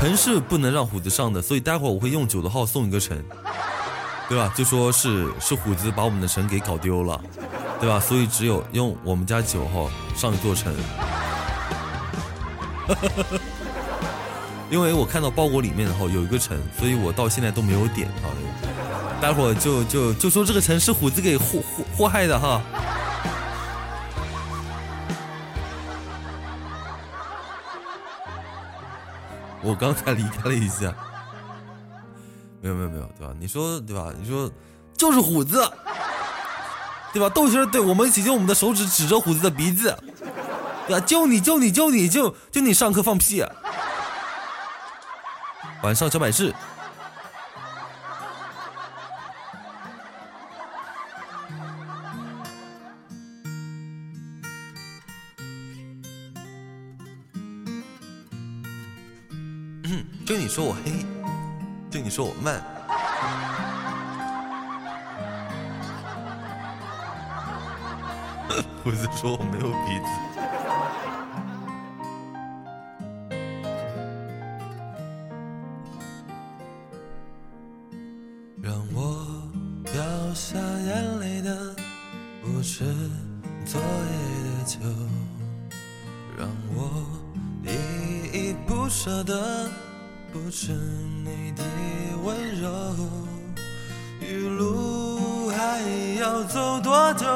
[0.01, 3.23] 城是不能让虎子上的，所以待会儿我会用九的号送一个城，
[4.31, 4.51] 对吧？
[4.57, 7.21] 就说是是虎子把我们的城给搞丢了，
[7.79, 8.01] 对吧？
[8.01, 10.75] 所以只有用我们家九号上一座城。
[14.71, 18.33] 因为我看到包裹里面的话有一个城，所以我到现在都没有点啊。
[19.21, 22.63] 待会儿就就就说这个城是虎子给祸祸祸害的哈。
[29.63, 30.95] 我刚才离开了一下，
[32.61, 33.35] 没有没有没有，对吧？
[33.39, 34.13] 你说对吧？
[34.21, 34.51] 你说
[34.97, 35.63] 就是虎子，
[37.13, 37.29] 对吧？
[37.29, 39.97] 豆心对我们一起用我们的手指指着虎子的鼻子，
[40.87, 41.07] 对吧？
[41.07, 43.45] 就你就你就你就就你上课放屁。
[45.83, 46.55] 晚上小百事，
[60.31, 61.05] 对你说我黑
[61.91, 62.63] 对你说我慢。
[68.85, 70.05] 不是说我没有鼻子。
[78.63, 79.27] 让我
[79.93, 80.01] 掉
[80.33, 81.75] 下眼泪的
[82.41, 82.85] 不是
[83.67, 83.85] 昨夜
[84.45, 84.79] 的酒
[86.39, 87.05] 让我
[87.65, 87.73] 依
[88.33, 89.69] 依不舍的
[90.33, 90.75] 不成
[91.25, 91.65] 你的
[92.23, 92.95] 温柔，
[94.21, 95.81] 余路还
[96.21, 97.27] 要走多久？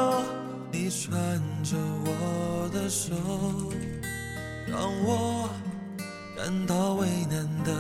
[0.70, 1.12] 你穿
[1.64, 3.12] 着我的手，
[4.68, 5.48] 让我
[6.36, 7.72] 感到为难的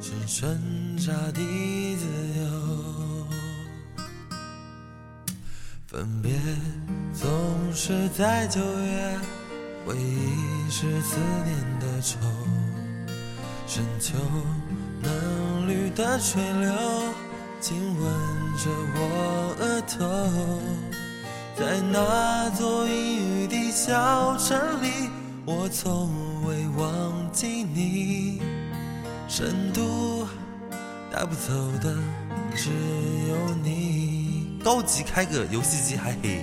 [0.00, 2.06] 是挣扎的自
[2.40, 3.26] 由。
[5.86, 6.32] 分别
[7.12, 7.28] 总
[7.74, 9.18] 是在九月，
[9.84, 12.16] 回忆是思念的愁。
[13.72, 14.14] 深秋
[15.00, 16.72] 嫩绿的垂柳，
[17.60, 18.04] 亲吻
[18.58, 20.60] 着我额头。
[21.54, 25.08] 在那座阴雨的小城里，
[25.44, 26.10] 我从
[26.44, 28.42] 未忘记你。
[29.28, 30.26] 深度
[31.12, 31.94] 带不走的
[32.56, 32.70] 只
[33.28, 34.58] 有你。
[34.64, 36.42] 高级开个游戏机还黑。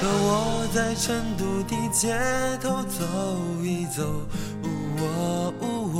[0.00, 2.18] 和我在成都的街
[2.60, 3.04] 头走
[3.62, 4.02] 一走，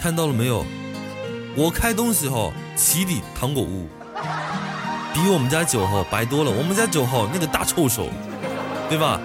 [0.00, 0.64] 看到了没有？
[1.56, 3.88] 我开东西哈，起底糖果屋，
[5.12, 6.50] 比我们家九号白多了。
[6.50, 8.06] 我们家九号那个大臭手，
[8.88, 9.20] 对吧？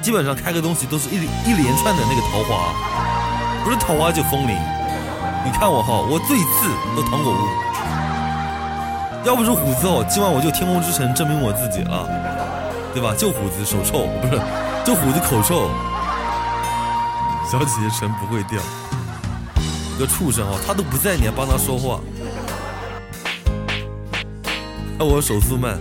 [0.00, 2.72] 基本上开个东西都是一一连串的那个桃花，
[3.64, 4.56] 不是桃花就风铃。
[5.44, 7.36] 你看我哈，我最次都糖果屋。
[9.26, 12.08] 要不是虎子哦，今晚我就天空之城证明我自己了，
[12.94, 13.12] 对吧？
[13.18, 14.40] 就虎子手臭，不是，
[14.84, 15.68] 就虎子口臭。
[17.50, 18.62] 小姐姐神不会掉，
[20.00, 22.00] 个畜生哦，他都不在，你还帮他说话？
[24.98, 25.78] 那我手速慢，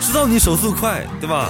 [0.00, 1.48] 知道你手速快，对吧？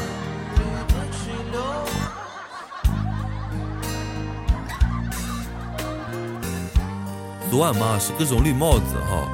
[7.50, 9.26] 昨晚嘛是各种绿帽子哈。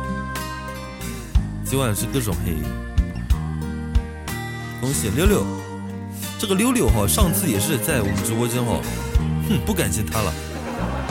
[1.65, 2.55] 今晚是各种黑，
[4.81, 5.45] 恭喜六六，
[6.39, 8.79] 这个六六哈，上次也是在我们直播间哈，
[9.49, 10.33] 哼，不感谢他了，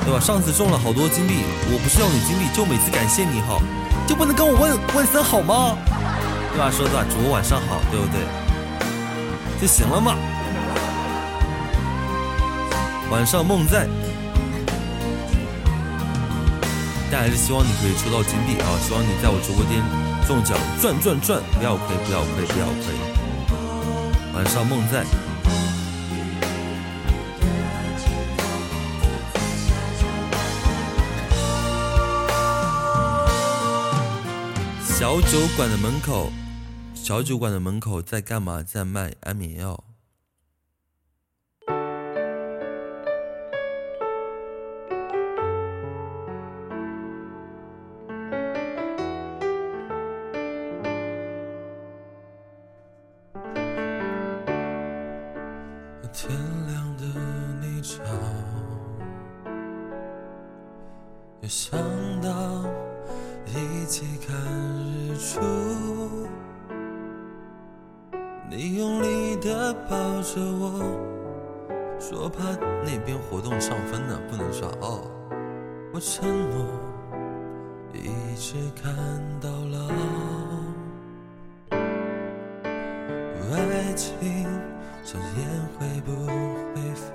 [0.03, 0.19] 对吧？
[0.19, 3.61] 上次中了好多金币，我不是要你金币，就每次感谢你哈，
[4.07, 5.77] 就不能跟我问问声好吗？
[6.53, 6.69] 对吧？
[6.69, 8.19] 说的主播晚上好，对不对？
[9.61, 10.15] 就行了嘛。
[13.11, 13.87] 晚上梦在，
[17.11, 18.67] 但还是希望你可以抽到金币啊！
[18.81, 19.83] 希望你在我直播间。
[20.27, 21.41] 中奖赚赚赚！
[21.57, 22.93] 不要亏，不要亏，不要亏！
[24.33, 25.03] 晚上梦在。
[35.01, 36.31] 小酒馆的门口，
[36.93, 38.61] 小酒馆的门口在干嘛？
[38.61, 39.83] 在卖安眠药。
[78.43, 78.91] 是看
[79.39, 79.77] 到老，
[83.53, 84.47] 爱情
[85.03, 87.07] 像烟会不会飞？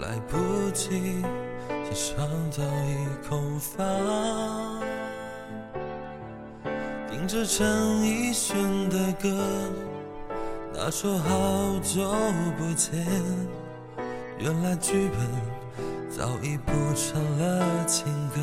[0.00, 1.22] 来不及，
[1.84, 2.96] 心上早已
[3.28, 3.84] 空房。
[7.10, 7.68] 听着陈
[8.00, 9.28] 奕迅的歌，
[10.72, 12.10] 那首好久
[12.56, 13.06] 不见，
[14.38, 15.61] 原来剧本。
[16.16, 18.40] 早已谱成了情歌。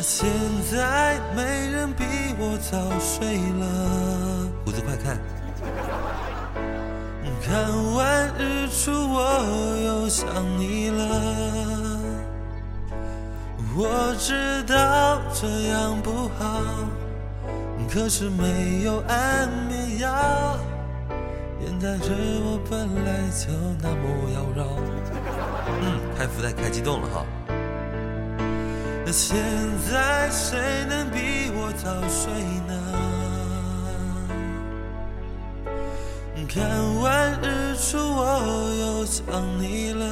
[0.00, 0.28] 现
[0.70, 2.04] 在没人比
[2.38, 5.18] 我早睡了，胡子快看，
[7.44, 9.20] 看完日出我
[9.84, 10.26] 又想
[10.58, 10.98] 你了。
[13.76, 16.64] 我知道这样不好。
[17.90, 20.58] 可是没有安眠药，
[21.78, 22.12] 眼袋着
[22.42, 23.46] 我本来就
[23.80, 24.02] 那么
[24.34, 24.66] 妖娆。
[25.80, 27.24] 嗯，开福袋开激动了哈。
[29.12, 29.36] 现
[29.88, 30.58] 在谁
[30.88, 32.32] 能比我早睡
[32.66, 32.74] 呢？
[36.48, 36.60] 看
[37.00, 38.20] 完日出我
[38.80, 39.24] 又想
[39.60, 40.04] 你了。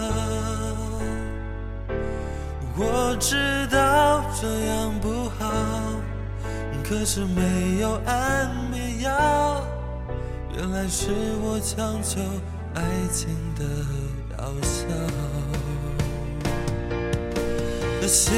[2.78, 5.50] 我知道这样不好。
[6.88, 9.66] 可是没有安眠药，
[10.56, 11.10] 原来是
[11.42, 12.18] 我强求
[12.74, 12.82] 爱
[13.12, 13.62] 情的
[14.38, 14.86] 药效。
[18.00, 18.32] 那现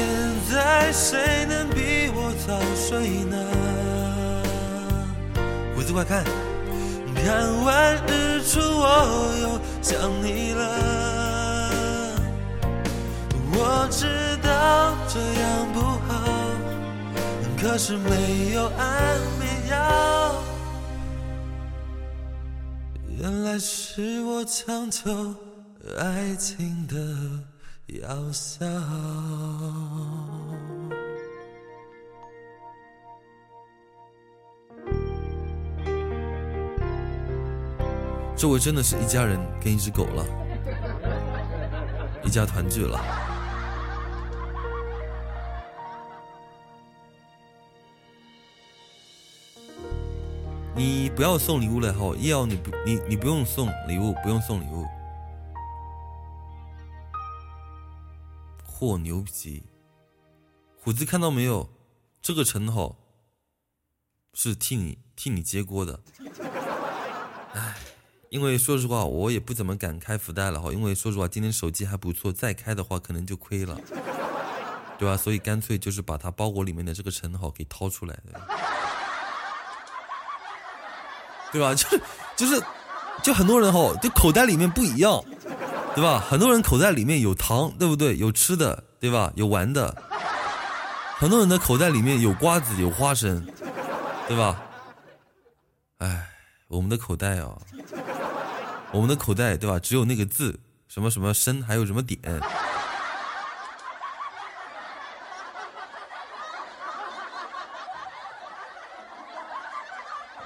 [0.51, 3.37] 在谁能比我早睡呢？
[5.73, 6.25] 胡子快看，
[7.15, 10.61] 看完日出我又想你了。
[13.53, 14.05] 我知
[14.43, 16.09] 道这样不好。
[17.61, 19.77] 可是没有安眠药，
[23.31, 25.35] 原来是我强求
[25.99, 26.95] 爱情的
[28.01, 28.65] 药效。
[38.35, 40.25] 这回真的是一家人跟一只狗了，
[42.23, 42.99] 一家团聚了。
[50.79, 54.85] 你不要送礼物了哈，叶瑶你不你你不用送礼物，不用送礼物。
[58.65, 59.61] 嚯牛皮，
[60.81, 61.69] 虎子看到没有？
[62.21, 62.95] 这个陈哈
[64.33, 65.99] 是替你替你接锅的。
[67.55, 67.75] 哎，
[68.29, 73.77] 因为说实话，我也不怎么敢开福袋了哈，因为说实话，今天手机还不错，再开的话可能就亏了，
[74.97, 75.17] 对吧？
[75.17, 78.17] 所以干脆就是把它包裹里面的这个陈哈给掏出来。
[81.51, 81.73] 对吧？
[81.73, 82.01] 就是
[82.35, 82.63] 就是，
[83.23, 85.23] 就很多人哈，就口袋里面不一样，
[85.95, 86.23] 对吧？
[86.29, 88.17] 很多人口袋里面有糖，对不对？
[88.17, 89.31] 有吃的，对吧？
[89.35, 89.95] 有玩的。
[91.17, 93.45] 很多人的口袋里面有瓜子，有花生，
[94.27, 94.61] 对吧？
[95.97, 96.25] 哎，
[96.69, 97.57] 我们的口袋啊，
[98.91, 99.77] 我们的口袋，对吧？
[99.79, 102.21] 只有那个字，什么什么生，还有什么点，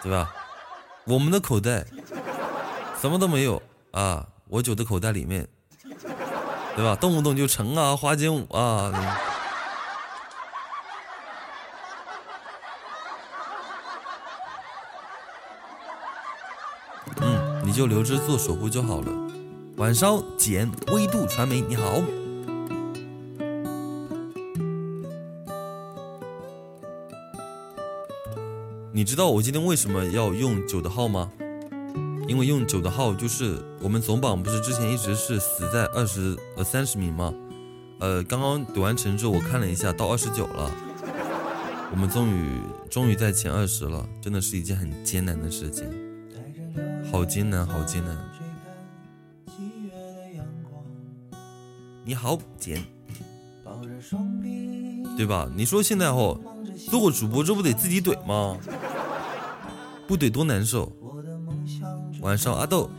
[0.01, 0.34] 对吧？
[1.06, 1.86] 我们的口袋
[3.01, 4.26] 什么都没有啊！
[4.47, 5.47] 我九的口袋里面，
[6.76, 6.95] 对吧？
[6.95, 9.20] 动不动就成啊，花间舞啊。
[17.18, 19.12] 嗯，你就留着做守护就好了。
[19.78, 22.01] 晚上简微度传媒，你好。
[28.95, 31.31] 你知道我今天为什么要用九的号吗？
[32.27, 37.33] 因为用九的号就是我们总榜不是之前一直是死在二十呃三十名吗？
[37.99, 40.71] 呃，刚刚怼完成之后我看了一下到二十九了，
[41.91, 45.89] 我们终于终于在前二十了，真的是一件很艰难的事情，
[47.11, 48.15] 好艰难，好艰难。
[52.05, 52.79] 你好，简，
[55.17, 55.49] 对吧？
[55.55, 56.39] 你说现在哦，
[56.89, 58.57] 做个主播这不得自己怼吗？
[60.07, 60.91] 不怼多难受。
[62.21, 62.89] 晚上阿豆，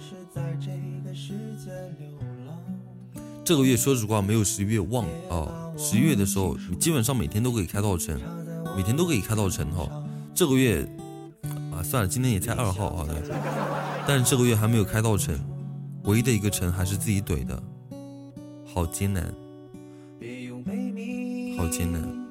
[3.45, 5.73] 这个月说实话没有十一月旺啊。
[5.77, 8.21] 十一月的时候，你基本上每天都可以开到城，
[8.77, 9.89] 每天都可以开到城哈。
[10.35, 10.87] 这个月
[11.73, 13.09] 啊，算了，今天也才二号啊，
[14.07, 15.39] 但是这个月还没有开到城，
[16.05, 17.63] 唯一的一个城还是自己怼的，
[18.73, 19.25] 好艰难，
[21.57, 22.24] 好艰难。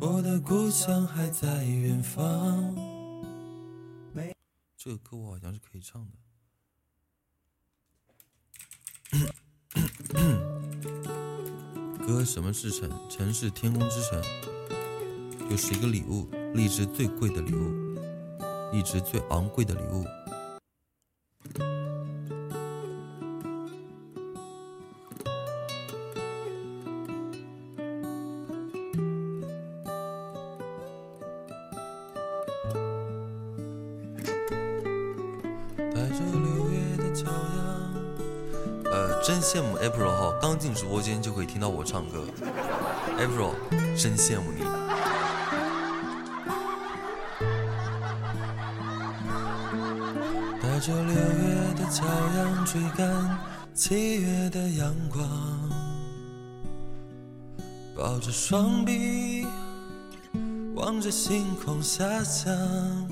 [0.00, 2.74] 我的故乡还在远方。
[4.76, 6.12] 这个歌我好像是可以唱的。
[12.06, 12.90] 歌什么是城？
[13.08, 14.22] 城是天空之城，
[15.48, 17.94] 就是一个礼物，荔枝最贵的礼物，
[18.72, 20.04] 荔枝最昂贵的礼物。
[39.82, 42.24] April 哈，刚进直播间就可以听到我唱歌。
[43.18, 43.54] April，
[43.96, 44.62] 真羡慕你。
[50.62, 52.04] 带着六月的骄
[52.36, 53.38] 阳追赶
[53.74, 55.26] 七月的阳光，
[57.96, 59.46] 抱着双臂
[60.74, 63.09] 望着星空遐想。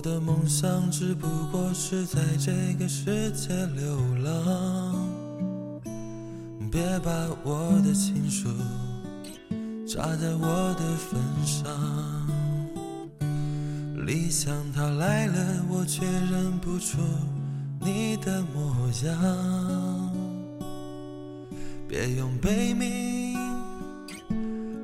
[0.00, 5.06] 我的梦想只不过是在这个世界流浪，
[6.72, 7.12] 别把
[7.44, 8.48] 我的情书
[9.86, 11.70] 扎在我的坟上。
[14.06, 16.96] 理想它来了，我却认不出
[17.78, 20.10] 你的模样。
[21.86, 23.34] 别用悲鸣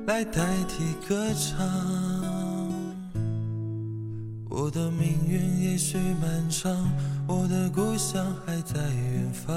[0.05, 2.16] 来代替歌唱。
[4.67, 6.91] 我的命运也许漫长，
[7.25, 9.55] 我的故乡还在远方。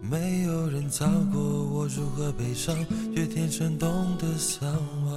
[0.00, 2.74] 没有人教过我如何悲伤，
[3.14, 4.66] 却天生懂得向
[5.04, 5.14] 往。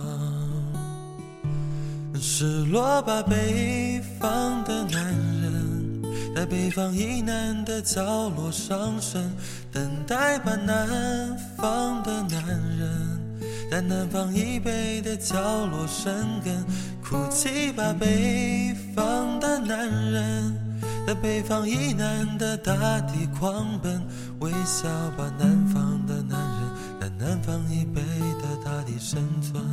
[2.20, 5.02] 失落吧，北方的男
[5.42, 6.04] 人，
[6.36, 9.32] 在北方以南的角落伤神，
[9.72, 12.46] 等待吧，南方的男
[12.78, 13.19] 人。
[13.70, 15.36] 在南方以北的角
[15.68, 16.66] 落生根，
[17.04, 20.54] 哭泣吧，北方的男人；
[21.06, 24.02] 在北方以南的大地狂奔，
[24.40, 28.02] 微笑吧，南方的男人；在南方以北
[28.42, 29.64] 的大地生存。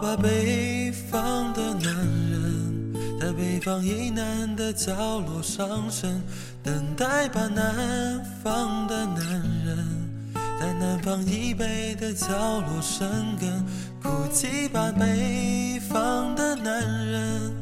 [0.00, 1.92] 把，北方的男
[2.30, 6.22] 人，在北方以南的角落伤神，
[6.62, 9.24] 等待吧，南方的男
[9.64, 9.76] 人。
[10.60, 12.26] 在南方以北的角
[12.60, 13.64] 落生根，
[14.02, 17.52] 哭泣吧，北方的男人；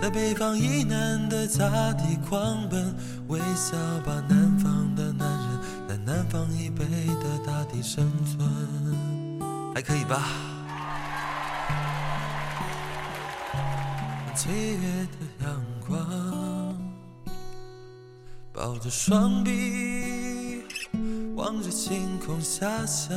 [0.00, 2.94] 在北方以南的大地狂奔，
[3.26, 3.76] 微笑
[4.06, 8.48] 吧，南方的男人；在南方以北的大地生存，
[9.74, 10.53] 还可以吧？
[14.34, 16.76] 七月的阳光，
[18.52, 20.62] 抱着双臂。
[21.36, 23.16] 望着星空遐想，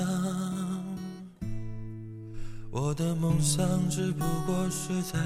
[2.71, 5.19] 我的梦想只不过是在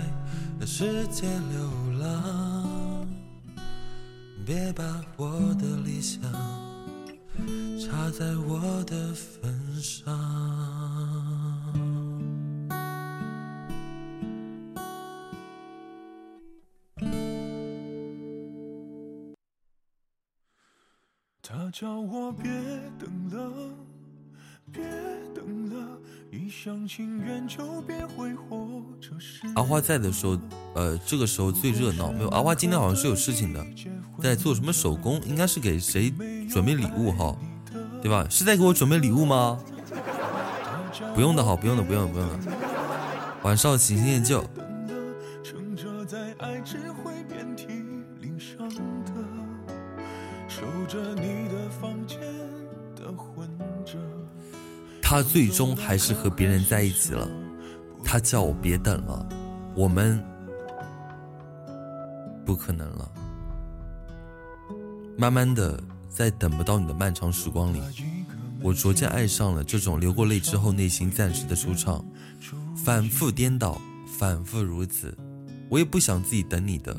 [0.66, 3.08] 世界流浪。
[4.46, 4.84] 别把
[5.18, 6.22] 我的理想
[7.80, 10.81] 插在我的坟上。
[21.54, 22.50] 他叫我别
[22.98, 23.52] 等了，
[24.72, 24.82] 别
[25.36, 26.00] 等了，
[26.32, 28.82] 一厢情愿就别挥霍。
[29.02, 30.40] 这是阿花在的时候，
[30.76, 32.10] 呃，这个时候最热闹。
[32.10, 33.62] 没有阿花今天好像是有事情的，
[34.22, 36.10] 在做什么手工，应该是给谁
[36.50, 37.36] 准备礼物哈，
[38.02, 38.26] 对吧？
[38.30, 39.60] 是在给我准备礼物吗？
[41.14, 42.40] 不用的，好，不用的，不用的，不用的。
[43.44, 44.42] 晚上喜新厌旧。
[50.88, 52.20] 着你的房间
[52.96, 53.48] 的混
[53.86, 53.98] 着。
[55.02, 57.28] 他最终还是和别人在一起了，
[58.04, 59.30] 他叫我别等了，
[59.76, 60.24] 我们
[62.46, 63.12] 不可能了。
[65.18, 67.82] 慢慢的，在等不到你的漫长时光里，
[68.62, 72.04] 我逐渐爱上了这种流过泪之后内心暂时的舒畅，
[72.76, 73.80] 反复颠倒，
[74.18, 75.16] 反复如此。
[75.70, 76.98] 我也不想自己等你的，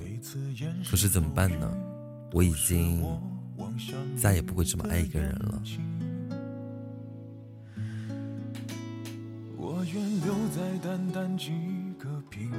[0.91, 1.71] 可是怎么办呢？
[2.33, 3.03] 我已经
[4.17, 5.63] 再也不会这么爱一个人了。
[9.57, 11.53] 我愿留在淡淡几
[11.99, 12.51] 个平，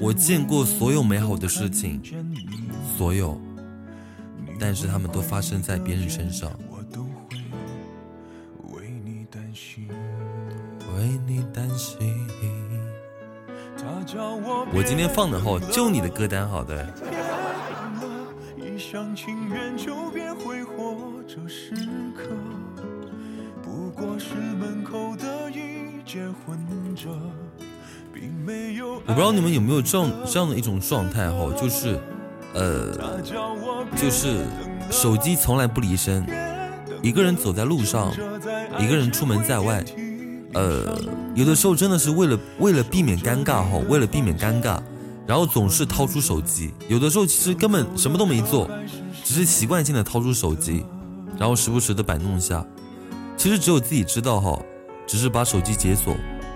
[0.00, 2.00] 我见过所有美好的事情，
[2.96, 3.40] 所有，
[4.58, 6.50] 但是他们都发生在别人身上。
[6.70, 7.36] 我都会
[8.72, 9.88] 为你担心。
[10.96, 11.98] 为你担心。
[14.72, 16.86] 我今天放的哈，就你的歌单，好的。
[18.92, 21.74] 别等了，一厢情愿就别挥霍这时
[22.14, 22.36] 刻，
[23.62, 26.58] 不过是门口的一截混
[26.94, 27.08] 着，
[28.12, 28.96] 并没有。
[28.96, 31.98] 我不知道你们有没有这样这样的一种状态哈，就是，
[32.52, 33.18] 呃，
[33.96, 34.44] 就是
[34.90, 36.26] 手机从来不离身，
[37.00, 38.12] 一个人走在路上，
[38.78, 39.82] 一个人出门在外，
[40.52, 41.00] 呃，
[41.34, 44.78] 有的时候真的是为了为了避免尴尬哈，为了避免尴尬，
[45.26, 46.72] 然后总是掏出手机。
[46.88, 48.68] 有的时候其实根本什么都没做，
[49.24, 50.84] 只是习惯性的掏出手机，
[51.38, 52.64] 然后时不时的摆弄一下。
[53.36, 54.58] 其实只有自己知道哈，
[55.06, 56.14] 只是把手机解锁，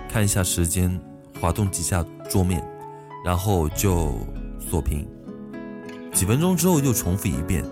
[0.09, 0.99] 看一下时间，
[1.39, 2.63] 滑动几下桌面，
[3.25, 4.19] 然后就
[4.59, 5.07] 锁屏。
[6.13, 7.65] 几分钟之后又重复一遍，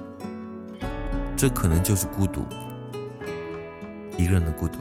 [1.36, 2.46] 这可能就是孤独，
[4.18, 4.78] 一个人的孤独。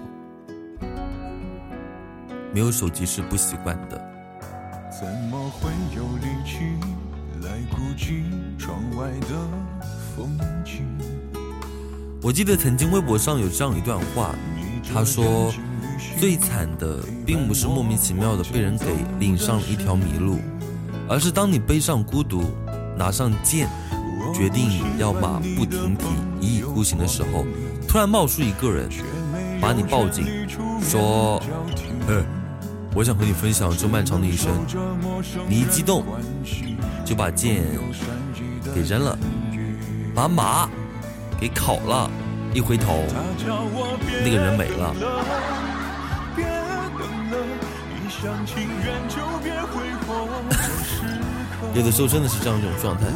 [2.52, 4.13] 没有手机是不习惯的。
[5.00, 6.58] 怎么会有力气
[7.42, 8.22] 来顾及
[8.56, 9.28] 窗外的
[10.14, 10.86] 风景？
[12.22, 14.36] 我记得曾经微博上有这样一段话，
[14.94, 15.52] 他说
[16.16, 18.86] ：“最惨的并不是莫名其妙的被人给
[19.18, 20.38] 领上了一条迷路，
[21.08, 22.44] 而是当你背上孤独，
[22.96, 23.68] 拿上剑，
[24.32, 26.04] 决定要马不停蹄
[26.40, 27.44] 一意孤行的时候，
[27.88, 28.88] 突然冒出一个人，
[29.60, 30.24] 把你抱紧，
[30.80, 31.42] 说
[32.06, 32.24] ：‘呃，
[32.94, 34.52] 我想和你分享这漫长的一生。’
[35.48, 36.04] 你一激动，
[37.04, 37.64] 就把剑
[38.72, 39.18] 给扔了，
[40.14, 40.68] 把马
[41.40, 42.08] 给烤了，
[42.54, 43.02] 一回头，
[44.24, 44.94] 那个人没了。
[46.36, 47.36] 别等了，
[47.96, 51.02] 一厢情愿就别挥霍这时
[51.60, 51.66] 刻。
[51.74, 53.06] 有的时候真的是这样一种状态。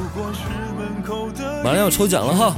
[1.63, 2.57] 马上要抽奖了哈，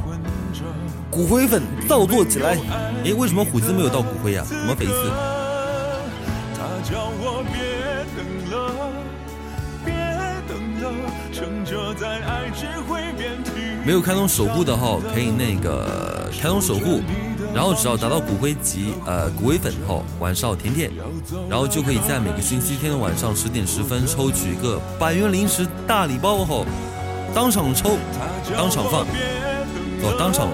[1.11, 2.57] 骨灰粉造作起来。
[3.05, 4.93] 诶，为什么虎子没有到骨灰呀、怎么回事？
[6.83, 8.93] 叫我别等了，
[9.85, 9.93] 别
[10.49, 10.85] 等了，
[11.33, 13.51] 撑着在爱只会遍体。
[13.85, 17.01] 没有开通守护的哈，可以那个开通守护，
[17.55, 20.91] 然后只要达到骨灰级呃骨灰粉后，晚上甜甜，
[21.49, 26.67] 然后就可以在每个星期天的晚上十点十分抽取一个百元零食大礼包后，
[27.35, 27.97] 当场抽，
[28.57, 29.03] 当场放，
[30.03, 30.49] 哦，当场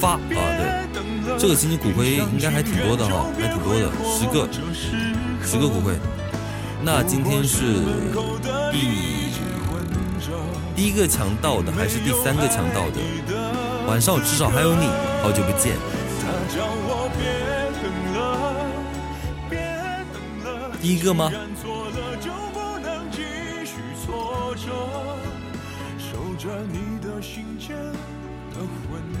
[0.00, 3.88] 发啊，对，这个星期骨灰应该还挺多的哈，还挺多的，
[4.18, 4.48] 十个，
[5.46, 5.94] 十个骨灰。
[6.82, 7.76] 那今天是
[8.72, 9.30] 第
[10.74, 13.00] 第一个抢到的还是第三个抢到的？
[13.86, 14.88] 晚上至少还有你，
[15.22, 15.76] 好久不见。
[20.82, 21.30] 第一个吗？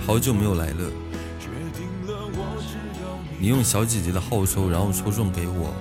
[0.04, 0.90] 好久没有来了，
[3.38, 3.46] 你。
[3.46, 5.72] 你用小姐姐的号抽，然后抽中给我，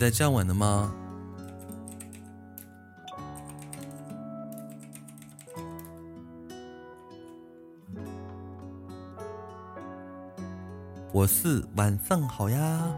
[0.00, 0.90] 在站稳了吗？
[11.12, 12.90] 我是晚上好呀，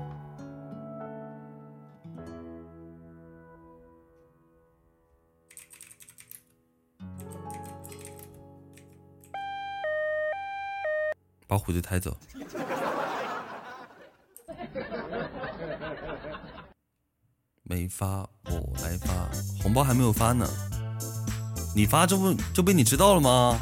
[11.49, 12.17] 把虎子抬走。
[17.65, 19.29] 没发，我来发，
[19.63, 20.47] 红包还没有发呢。
[21.75, 23.59] 你发这不就被你知道了吗？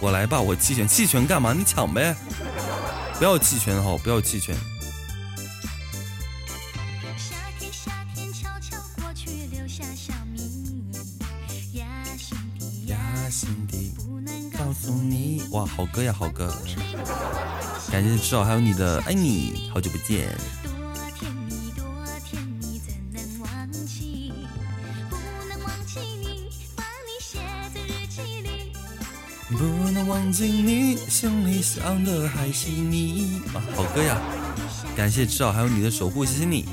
[0.00, 1.52] 我来吧，我弃权，弃权干嘛？
[1.52, 2.14] 你抢呗，
[3.18, 4.54] 不要弃权哈，不要弃权。
[15.58, 16.56] 哇，好歌呀，好歌！
[17.90, 20.28] 感谢至少还有你的爱你，好久不见。
[29.50, 33.42] 不能忘记你，心里想的还是你。
[33.52, 34.16] 哇，好歌呀！
[34.94, 36.66] 感谢至少还有你的守护，谢谢你。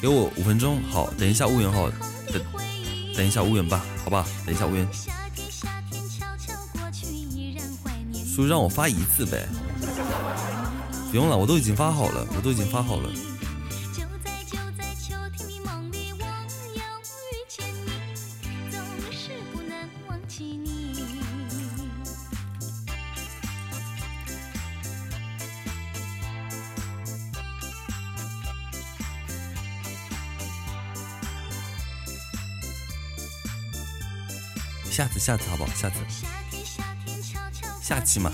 [0.00, 1.90] 给我五分钟，好，等一下乌云好，
[2.32, 2.40] 等
[3.16, 4.86] 等一下乌云吧，好吧，等一下乌云。
[8.34, 9.46] 说让我发一次呗，
[11.08, 13.08] 不用了，我都已经发好了，我都已经发好了。
[34.90, 35.70] 下次，下次好不好？
[35.76, 36.43] 下次。
[37.94, 38.32] 下期嘛，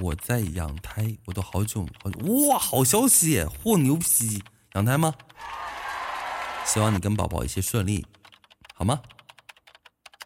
[0.00, 2.10] 我在养胎，我都好久好
[2.48, 4.42] 哇，好消息，嚯牛皮，
[4.74, 5.14] 养胎吗？
[6.66, 8.04] 希望你跟宝宝一切顺利，
[8.74, 9.00] 好吗？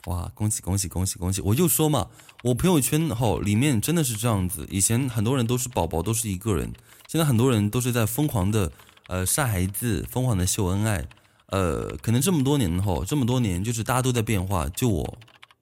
[0.07, 1.43] 哇，恭喜恭喜恭喜恭喜！
[1.43, 2.09] 我就说嘛，
[2.43, 6.73] 我朋友圈哈里面真的是这样子，以前很多人都是宝宝都是一个人，
[7.07, 8.73] 现在很多人都是在疯狂的
[9.09, 11.07] 呃晒孩子，疯狂的秀恩爱。
[11.47, 15.19] 呃，可能这么多年后，这么多年就是大家都在变化，就我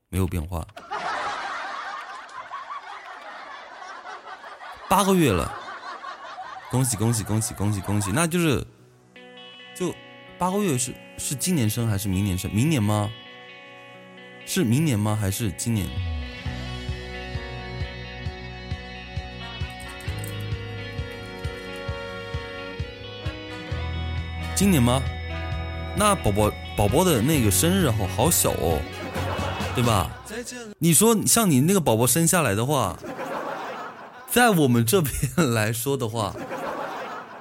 [0.09, 0.67] 没有变化。
[4.89, 5.53] 八个月了，
[6.71, 8.11] 恭喜恭喜恭喜恭喜恭喜！
[8.13, 8.67] 那就是，
[9.75, 9.95] 就
[10.39, 12.51] 八个月是是今年生还是明年生？
[12.55, 13.11] 明年吗？
[14.45, 15.17] 是明年吗？
[15.19, 15.87] 还是今年？
[24.55, 25.03] 今年吗？
[25.97, 28.81] 那宝宝宝宝的那个生日好好小哦，
[29.75, 30.11] 对吧？
[30.79, 32.97] 你说像你那个宝宝生下来的话，
[34.31, 35.13] 在我们这边
[35.53, 36.35] 来说的话，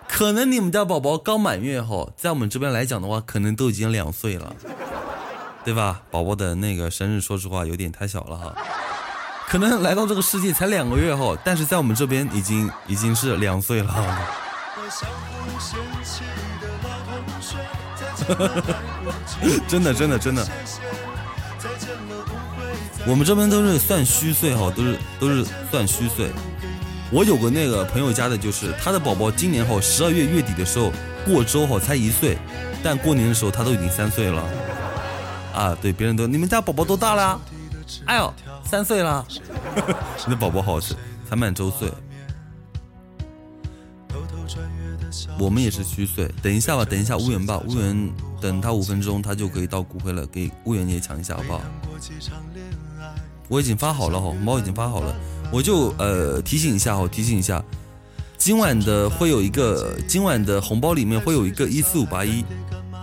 [0.07, 4.53] 可能你们家宝宝刚满月哈，在我们这边来讲的话，可能都已经两岁了，
[5.63, 6.01] 对吧？
[6.11, 8.53] 宝宝的那个生日，说实话有点太小了哈，
[9.47, 14.27] 可能来到这个世界才两个月哈，但是在我们这边已经已经是两岁了。
[19.67, 20.47] 真的，真的，真的，
[23.05, 26.29] 我们这边都是算虚岁哈，都是都是算虚岁。
[27.11, 30.91] 我有个那个朋友家的，就是他的宝宝今年哈十二月月底的时候
[31.25, 32.37] 过周哈才一岁，
[32.83, 34.43] 但过年的时候他都已经三岁了。
[35.53, 37.39] 啊，对，别人都你们家宝宝多大了？
[38.05, 39.25] 哎呦，三岁了。
[40.25, 40.95] 你的宝宝好是
[41.29, 41.91] 才满周岁。
[45.39, 51.61] 我们也是虚岁，等一下吧，等一下乌云吧，乌云等他五分钟，他就可以到骨灰了，给乌云也抢一下好不好？
[53.47, 55.13] 我已经发好了哈，红包已经发好了，
[55.51, 57.61] 我就呃提醒一下哈，提醒一下，
[58.37, 62.45] 今晚的会有一个，今晚的红包里面会有一个一四五八一，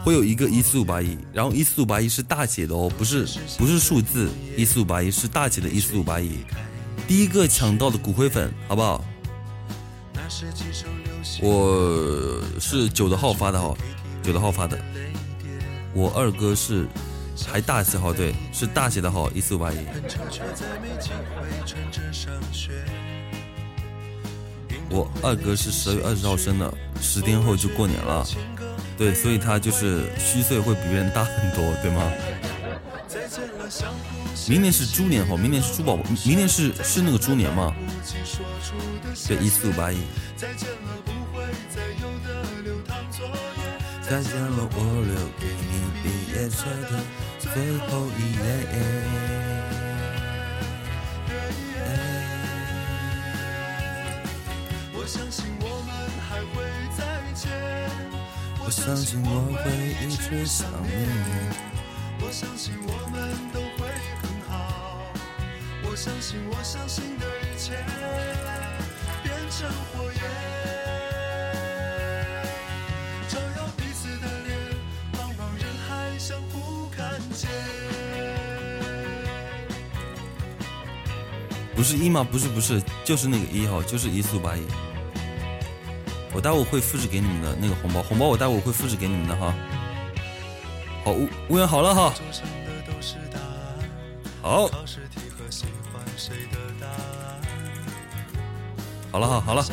[0.02, 3.26] 会有一个一四五八一，然后一四五八一是大写的哦，不是
[3.58, 6.30] 不是数字，一四五八一是大写的一四五八一，
[7.06, 9.04] 第一个抢到的骨灰粉好不好？
[11.40, 13.74] 我是九的号发的哈，
[14.22, 14.78] 九的号发的。
[15.94, 16.86] 我二哥是
[17.46, 19.76] 还大写号，对，是大写的号一四五八一。
[24.90, 28.26] 我二哥是十二月二十号生的，十天后就过年了，
[28.96, 32.10] 对，所以他就是虚岁会比别人大很多，对吗？
[34.48, 37.74] 明年是猪年哈，明年是猪宝宝，明年是是那个猪年吗？
[39.26, 39.98] 对，一四五八一。
[44.08, 46.92] 再见了，我留给你毕业册的
[47.38, 48.40] 最后一页。
[54.94, 55.92] 我相信我们
[56.26, 56.64] 还会
[56.96, 57.04] 再
[57.34, 57.52] 见，
[58.64, 59.68] 我相信我会
[60.02, 61.52] 一直想念你，
[62.24, 63.14] 我相信我们
[63.52, 63.86] 都会
[64.22, 65.12] 很好。
[65.84, 67.76] 我相信我相信的一切
[69.22, 70.22] 变成火焰
[81.78, 82.26] 不是一吗？
[82.28, 84.62] 不是不是，就是那个一号，就是一四八一。
[86.34, 89.54] 我待会会复制给你们的那个红包，红包我待会会复制给你们的哈。
[91.04, 92.12] 好，物物源好了哈。
[94.42, 94.68] 好。
[99.12, 99.64] 好了哈，好了。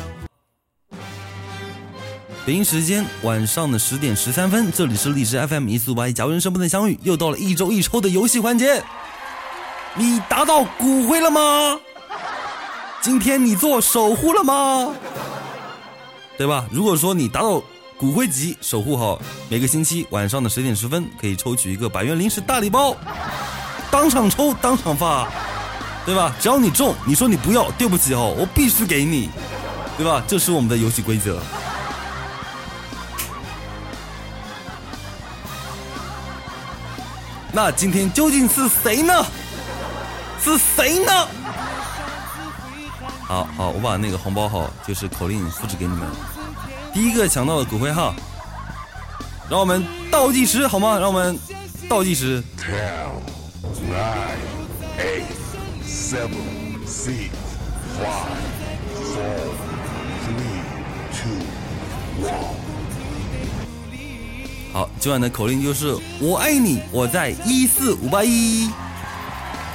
[2.46, 8.80] 北京时间晚上的十点十三分，这里是荔枝 FM 一四五八一，假如人生不能相遇，又到了一周一抽的游戏环节。
[9.96, 11.80] 你达到骨灰了吗？
[13.06, 14.92] 今天你做守护了吗？
[16.36, 16.66] 对吧？
[16.72, 17.62] 如果说你达到
[17.96, 19.16] 骨灰级守护好，
[19.48, 22.96] 每个星期晚上的十点十分可以抽取一个百元零食大礼包，
[23.92, 25.28] 当场抽当场发，
[26.04, 26.34] 对吧？
[26.40, 29.30] 只要你中，你说你不要，对不起哦，我必须给你，
[29.96, 30.20] 对吧？
[30.26, 31.40] 这是我们的游戏规则。
[37.52, 39.24] 那今天究竟是谁呢？
[40.42, 41.28] 是谁呢？
[43.26, 46.08] 好好，我把那个红包号就是口令复制给你们。
[46.94, 48.14] 第一个抢到的骨灰号，
[49.50, 50.96] 让我们倒计时好吗？
[50.96, 51.36] 让我们
[51.88, 52.40] 倒计时。
[52.56, 53.08] Ten,
[53.90, 54.38] nine,
[54.98, 55.24] eight,
[55.84, 57.30] seven, six,
[57.98, 58.30] five,
[58.94, 59.50] four,
[60.22, 60.62] three,
[61.12, 61.42] two,
[62.22, 62.54] one.
[64.72, 68.70] 好，今晚的口令就是“我爱你”，我在一四五八一，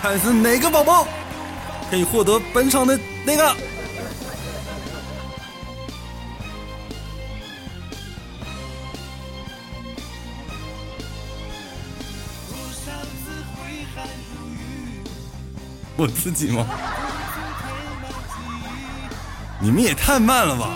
[0.02, 1.06] 看是哪个宝宝
[1.91, 3.53] 可以获得本场的那个。
[15.97, 16.65] 我自己吗？
[19.59, 20.69] 你们也太慢了吧！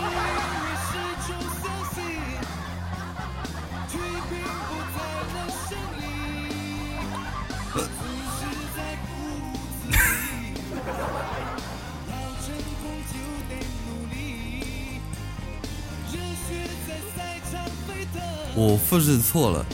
[18.55, 19.65] 我复制错了，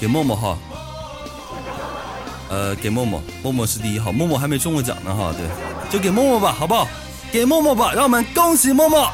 [0.00, 0.56] 给默默哈，
[2.48, 5.46] 呃，给默默，默默是第一号，默默还没中过奖呢哈，对，
[5.90, 6.88] 就给默默吧，好不好？
[7.30, 9.10] 给默默吧，让我们恭喜默默。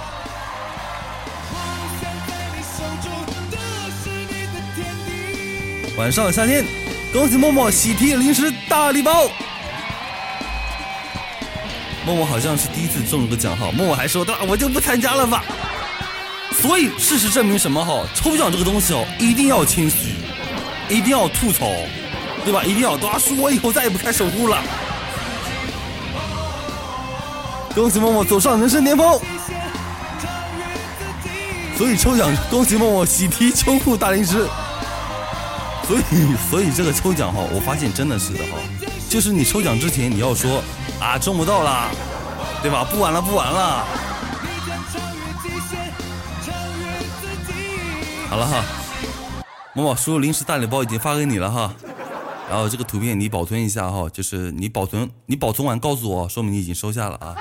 [5.97, 6.65] 晚上夏天，
[7.13, 9.29] 恭喜默默喜提零食大礼包。
[12.05, 15.45] 默默好像是第一次中了个奖哈，默默还说的我就不参加了吧。
[16.61, 18.05] 所以事实证明什么哈？
[18.15, 20.15] 抽奖这个东西哦，一定要谦虚，
[20.89, 21.67] 一定要吐槽，
[22.45, 22.63] 对吧？
[22.65, 23.19] 一定要对吧？
[23.19, 24.59] 说我以后再也不开守护了。
[27.75, 29.19] 恭喜默默走上人生巅峰。
[31.79, 34.47] 所以抽奖，恭喜默默喜提秋裤大零食。
[35.87, 38.59] 所以，所以这个抽奖哈，我发现真的是的哈，
[39.09, 40.63] 就是你抽奖之前你要说。
[41.03, 41.91] 啊，中不到了，
[42.63, 42.85] 对吧？
[42.89, 43.85] 不玩了，不玩了。
[48.31, 48.63] 好了哈，
[49.75, 51.75] 某某输入零食大礼包已经发给你了哈，
[52.49, 57.37] 然后这个图片你保存一下哈，就是你保存，你保存完告诉我，说明你已经收下了啊。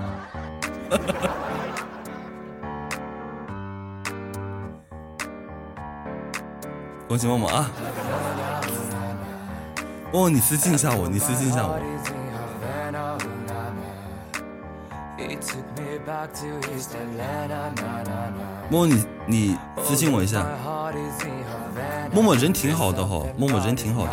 [7.08, 7.70] 恭喜默默啊！
[10.12, 11.80] 默默，你私信一下我，你私信一下我。
[18.68, 20.46] 默默，你你私信我一下。
[22.12, 24.12] 默默人挺好的哈，默默人挺好的。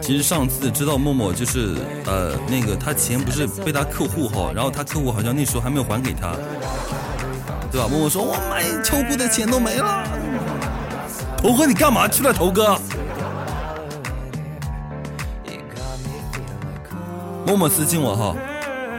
[0.00, 1.74] 其实上次知道默默就是
[2.06, 6.34] 呃那个他钱不是被他客户哈，然后他客户好像那时候还没有还给他。
[7.76, 7.88] 对吧？
[7.90, 10.02] 默默说：“我买秋裤的钱都没了。”
[11.36, 12.32] 头哥，你干嘛去了？
[12.32, 12.80] 头哥，
[17.46, 18.34] 默默私信我哈，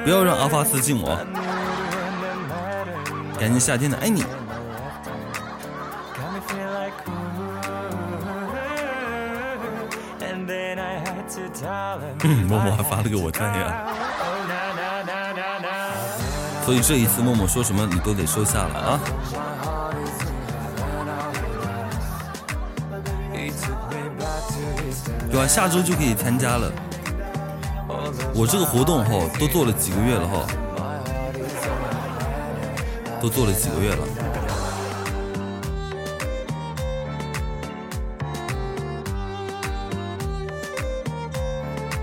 [0.03, 1.17] 不要让阿发私信我。
[3.39, 4.23] 感谢夏天的爱你。
[12.47, 13.96] 默默还发了个我在呀。
[16.67, 18.99] 所以这一次默默说什么你都得收下了啊！
[25.31, 25.47] 对吧？
[25.47, 26.69] 下周就可以参加了。
[28.35, 30.45] 我这个活动哈都做了几个月了哈，
[33.21, 33.99] 都做了几个月了。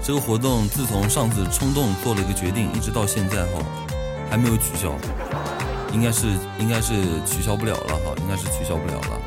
[0.02, 3.60] 这个活动自从上次冲动做了一个决定，一直到现在哈，
[4.34, 4.92] 还没有取消，
[5.92, 6.26] 应该是
[6.58, 6.92] 应该是
[7.24, 9.20] 取消不了了哈，应该是取消不了了。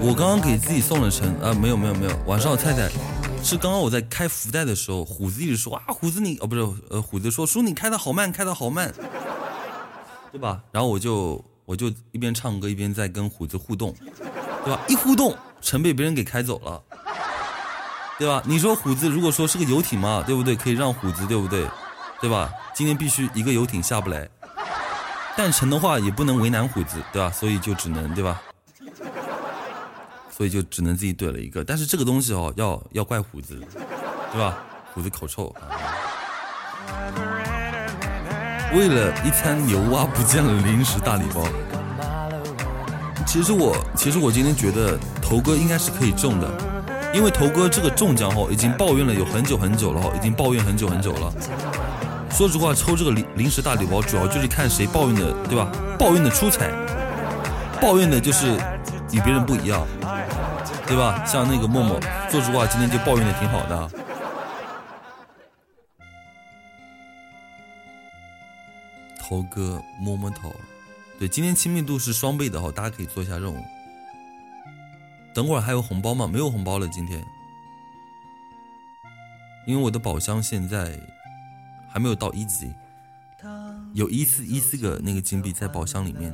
[0.00, 2.90] 我刚刚给自己送了成啊，没有没有没有，晚上菜菜
[3.44, 8.92] 是刚刚我在开福袋的时候，虎子一直说啊，虎子你哦不是呃虎子说叔你开的好慢，开的好慢，
[10.32, 10.60] 对吧？
[10.72, 11.40] 然后我就。
[11.64, 13.92] 我就一边唱歌一边在跟虎子互动，
[14.64, 14.80] 对吧？
[14.88, 16.80] 一互动，城被别人给开走了，
[18.18, 18.42] 对吧？
[18.44, 20.56] 你说虎子如果说是个游艇嘛，对不对？
[20.56, 21.68] 可以让虎子，对不对？
[22.20, 22.50] 对吧？
[22.74, 24.28] 今天必须一个游艇下不来，
[25.36, 27.30] 但成的话也不能为难虎子，对吧？
[27.30, 28.40] 所以就只能，对吧？
[30.30, 31.62] 所以就只能自己怼了一个。
[31.62, 33.60] 但是这个东西哦，要要怪虎子，
[34.32, 34.56] 对吧？
[34.94, 35.54] 虎子口臭。
[38.74, 41.46] 为了一餐牛蛙不见了零食大礼包，
[43.26, 46.75] 其实我其实我今天觉得头哥应该是可以中的，
[47.16, 51.32] 因为头哥这个中奖哈已经抱怨了有很久很久了哈，已经抱怨很久很久了。
[52.30, 55.72] 说实话，抽这个临临时大礼包主要就是看谁抱怨的，对吧？
[55.98, 56.70] 抱怨的出彩，
[57.80, 58.52] 抱怨的就是
[59.12, 59.86] 与别人不一样，
[60.86, 61.24] 对吧？
[61.24, 61.98] 像那个默默，
[62.30, 63.90] 说实话今天就抱怨的挺好的。
[69.18, 70.54] 头哥摸摸头，
[71.18, 73.56] 对，今天亲密度是双倍的哈，大家可以做一下任务。
[75.36, 76.26] 等会儿还有红包吗？
[76.26, 77.22] 没有红包了，今天，
[79.66, 80.98] 因为我的宝箱现在
[81.90, 82.72] 还没有到一级，
[83.92, 86.32] 有一四一四个那个金币在宝箱里面，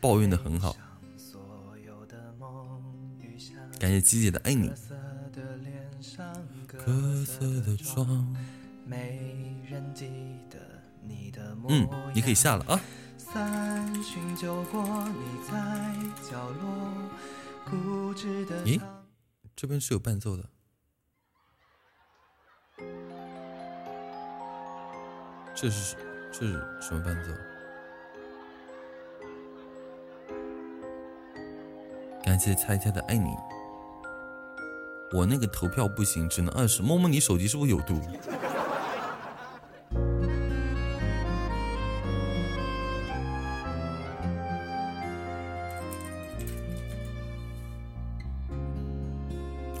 [0.00, 0.74] 抱怨的很好。
[3.78, 4.72] 感谢鸡姐的爱你。
[11.68, 12.80] 嗯，你可以下了啊。
[18.64, 18.80] 咦，
[19.54, 20.44] 这边是有伴奏的，
[25.54, 25.96] 这是
[26.32, 27.30] 这是什么伴奏？
[32.24, 33.30] 感谢猜猜的爱你，
[35.12, 36.82] 我那个投票不行，只能二十。
[36.82, 38.00] 摸摸你手机是不是有毒？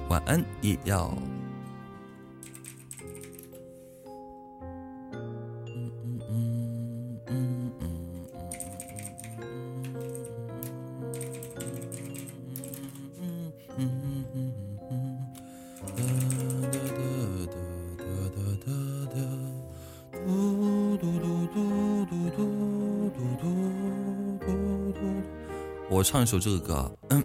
[0.08, 1.12] 晚安，也要。
[25.90, 26.92] 我唱一首这个歌。
[27.10, 27.24] 嗯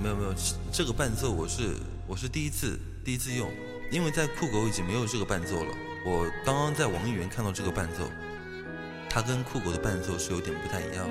[0.00, 0.32] 没有没有，
[0.72, 1.74] 这个伴奏我是
[2.06, 3.50] 我是第一次第一次用，
[3.90, 5.74] 因为在酷狗已经没有这个伴奏了。
[6.06, 8.08] 我刚刚在网易云看到这个伴奏，
[9.10, 11.08] 它跟酷狗的伴奏是有点不太一样。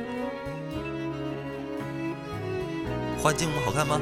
[3.22, 3.99] 花间舞好看吗？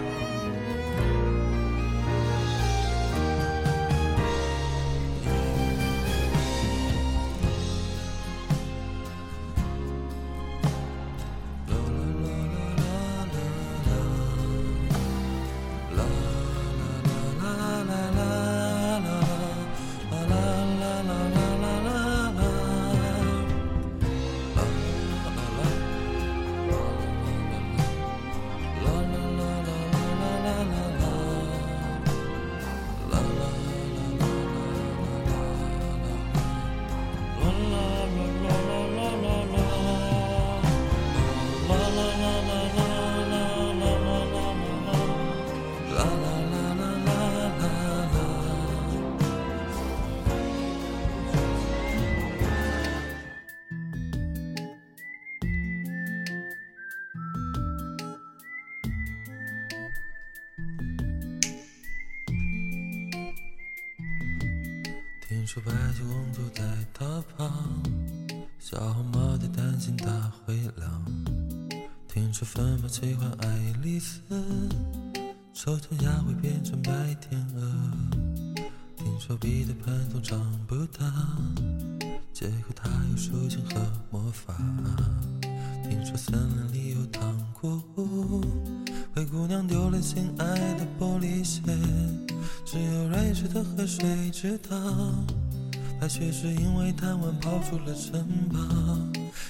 [96.17, 98.57] 却是因为贪玩跑出了城堡。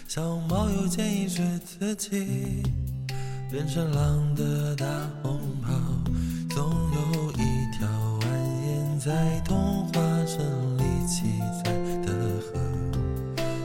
[0.07, 2.63] 小红帽又建议着自己
[3.51, 4.87] 变成狼的大
[5.21, 5.71] 红袍，
[6.49, 7.37] 总有一
[7.77, 7.87] 条
[8.21, 8.25] 蜿
[8.65, 10.39] 蜒在童话镇
[10.79, 11.71] 里七彩
[12.01, 12.11] 的
[12.41, 12.59] 河，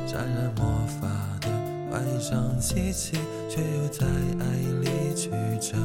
[0.06, 1.08] 沾染魔法
[1.40, 1.48] 的
[1.90, 3.12] 坏上气息，
[3.48, 4.04] 却又在
[4.40, 4.44] 爱
[4.82, 5.78] 里曲折，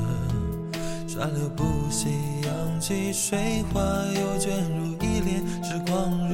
[1.08, 2.10] 川流不息，
[2.44, 6.25] 扬起水花，又卷入一帘时光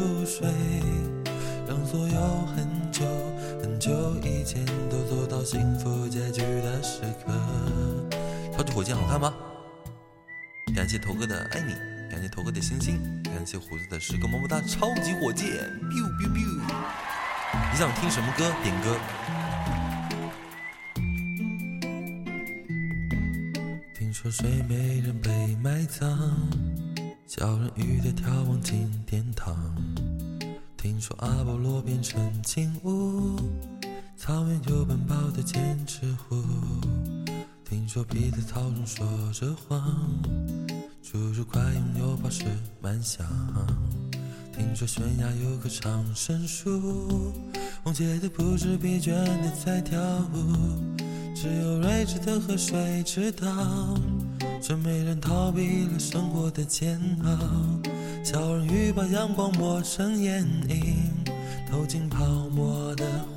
[5.51, 7.33] 幸福结局的时刻。
[8.53, 9.33] 超级火箭好看吗？
[10.73, 11.73] 感谢头哥的爱你，
[12.09, 15.49] 感谢头哥的星星，感谢胡子的十个么么哒，超级火箭
[15.89, 16.61] ，biu biu biu。
[17.69, 18.49] 你想听什么歌？
[18.63, 18.97] 点歌。
[23.93, 25.29] 听说睡美人被
[25.61, 26.07] 埋葬，
[27.27, 29.53] 小人鱼的眺望进殿堂。
[30.77, 33.35] 听说阿波罗变成金乌，
[34.17, 36.43] 草原有奔跑的剑齿虎。
[37.65, 39.81] 听说皮在草中说着谎，
[41.03, 42.43] 侏儒快拥有宝石
[42.81, 43.25] 满箱。
[44.55, 47.33] 听说悬崖有棵长生树，
[47.83, 49.99] 红姐的不知疲倦的在跳
[50.33, 50.55] 舞。
[51.33, 53.97] 只有睿智的河水知道，
[54.61, 57.29] 这美人逃避了生活的煎熬。
[58.23, 61.09] 小人鱼把阳光抹成眼影，
[61.71, 63.30] 投进泡沫的怀抱。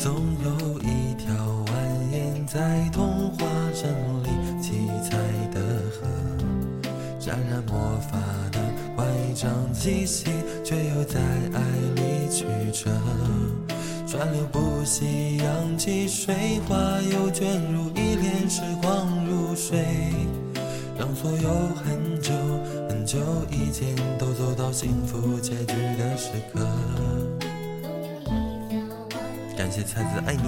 [0.00, 0.14] 总
[0.44, 1.34] 有一条
[1.66, 1.72] 蜿
[2.12, 3.44] 蜒在童话
[3.74, 3.92] 镇
[4.22, 5.16] 里七彩
[5.52, 5.60] 的
[5.90, 6.06] 河，
[7.18, 8.16] 沾染魔法
[8.52, 8.60] 的
[8.94, 9.04] 乖
[9.34, 10.26] 张气息，
[10.64, 11.20] 却又在
[11.52, 11.60] 爱
[11.96, 12.92] 里曲折。
[14.06, 16.32] 川流不息，扬起水
[16.68, 16.76] 花，
[17.12, 19.84] 又卷入一帘时光如水，
[20.96, 22.32] 让所有很久
[22.88, 23.18] 很久
[23.50, 26.60] 以前都走到幸福结局的时刻。
[29.58, 30.44] 感谢菜子爱你，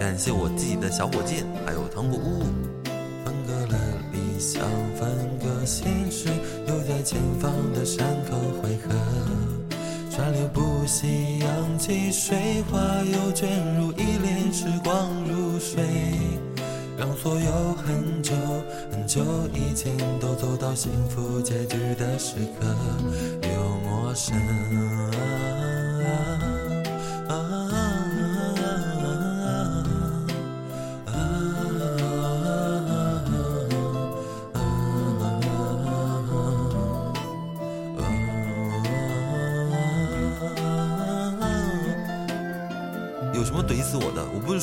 [0.00, 2.44] 感谢我自己的小火箭，还有糖果屋。
[3.22, 3.78] 分割了
[4.10, 4.62] 理想，
[4.96, 5.06] 分
[5.38, 6.30] 割现实，
[6.66, 8.94] 又在前方的山口汇合。
[10.10, 15.84] 川流不息，扬起水花，又卷入一帘时光如水，
[16.98, 18.32] 让所有很久
[18.90, 19.20] 很久
[19.52, 22.66] 以前都走到幸福结局的时刻，
[23.42, 24.34] 又陌生。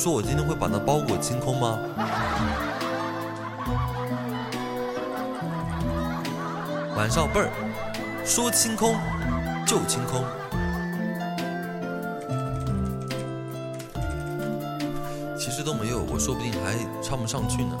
[0.04, 1.78] 说我今天会把那包裹清空吗？
[6.94, 7.48] 晚上贝儿，
[8.22, 8.96] 说清空
[9.66, 10.22] 就清空。
[15.38, 17.74] 其实都没有，我说不定还唱不上去呢，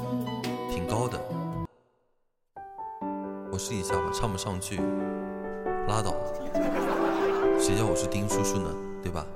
[0.70, 1.20] 挺高的。
[3.52, 4.80] 我试一下吧，唱不上去，
[5.88, 6.14] 拉倒。
[7.60, 8.70] 谁叫我是丁叔叔呢？
[9.02, 9.26] 对吧？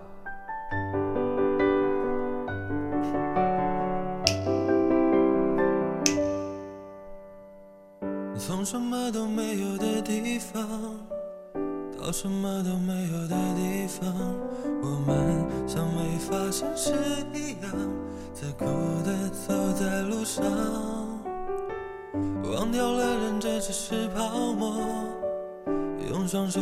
[26.29, 26.61] 双手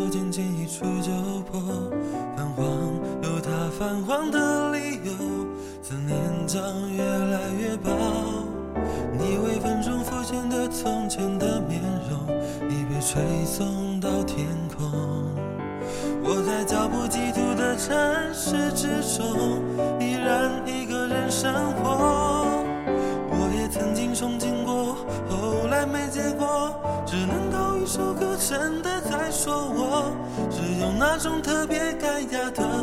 [32.28, 32.75] 掉的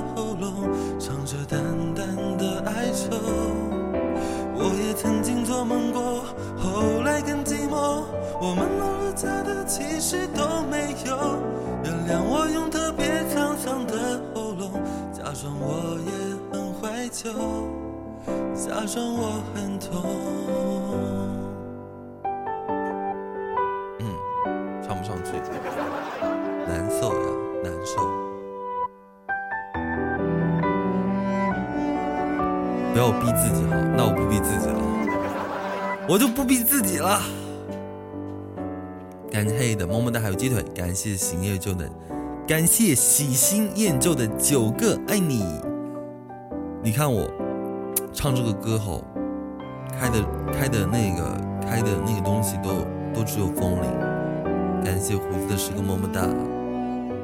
[32.94, 34.80] 不要逼自己哈，那我不逼自己了，
[36.08, 37.20] 我就不逼自己了。
[39.32, 40.62] 感谢黑的么么哒，还有鸡腿。
[40.76, 41.90] 感谢喜新厌旧的，
[42.48, 45.44] 感谢喜新厌旧的九个爱你。
[46.84, 47.28] 你看我
[48.14, 49.04] 唱这个歌后，
[50.00, 51.36] 开的开的那个
[51.68, 52.70] 开的那个东西都
[53.12, 53.90] 都只有风铃。
[54.86, 56.28] 感谢胡子的十个么么哒，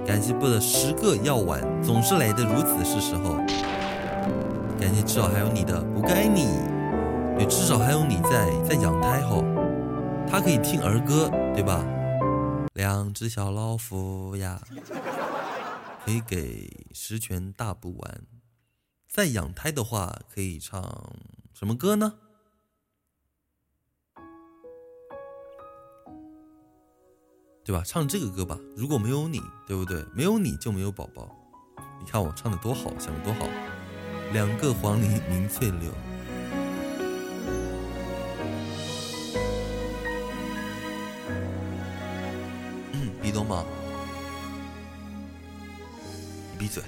[0.04, 3.36] 感谢布的十个药丸，总是来的如此是时候。
[4.80, 6.46] 感谢至少还有你的不该你，
[7.38, 9.44] 对，至少还有你在在养胎后，
[10.26, 11.86] 他可以听儿歌，对吧？
[12.74, 14.62] 两只小老虎呀，
[16.06, 18.22] 可以给十全大补丸。
[19.10, 20.82] 在养胎的话，可以唱
[21.54, 22.14] 什么歌呢？
[27.66, 27.84] 对吧？
[27.86, 28.58] 唱这个歌吧。
[28.78, 30.06] 如果没有你，对不对？
[30.16, 31.30] 没有你就没有宝宝。
[32.00, 33.46] 你看我唱的多好，想的多好。
[34.32, 35.92] 两个黄鹂鸣翠柳。
[43.22, 43.64] 你懂吗？
[46.52, 46.84] 你闭嘴！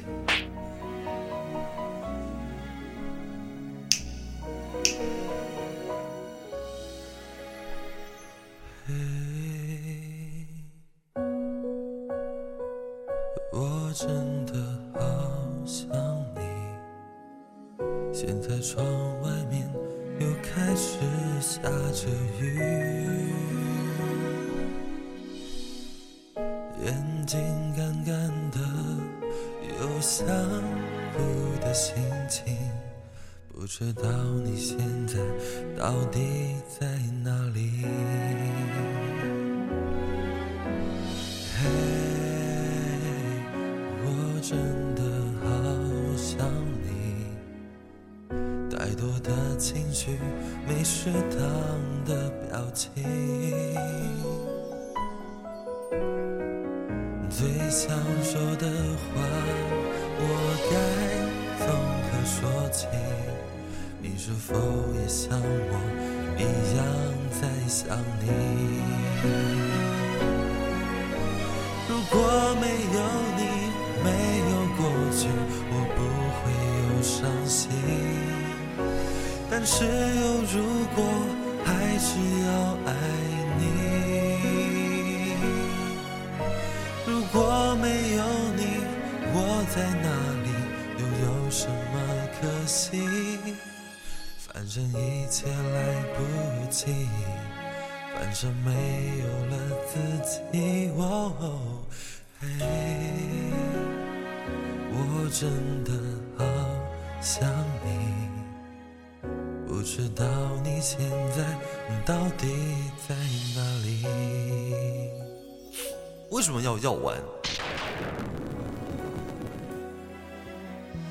[116.61, 117.17] 为什么要要完？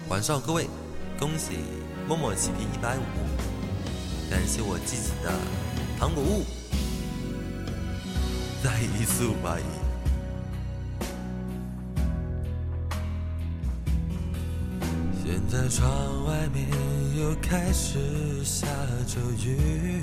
[0.08, 0.68] 晚上各位，
[1.18, 1.58] 恭喜
[2.06, 3.02] 默默起皮一百五，
[4.30, 5.32] 感谢我自己的
[5.98, 6.44] 糖果屋，
[8.62, 9.64] 再一次五百亿。
[15.24, 15.90] 现在窗
[16.26, 16.68] 外面
[17.18, 18.66] 又开始下
[19.08, 20.02] 着雨，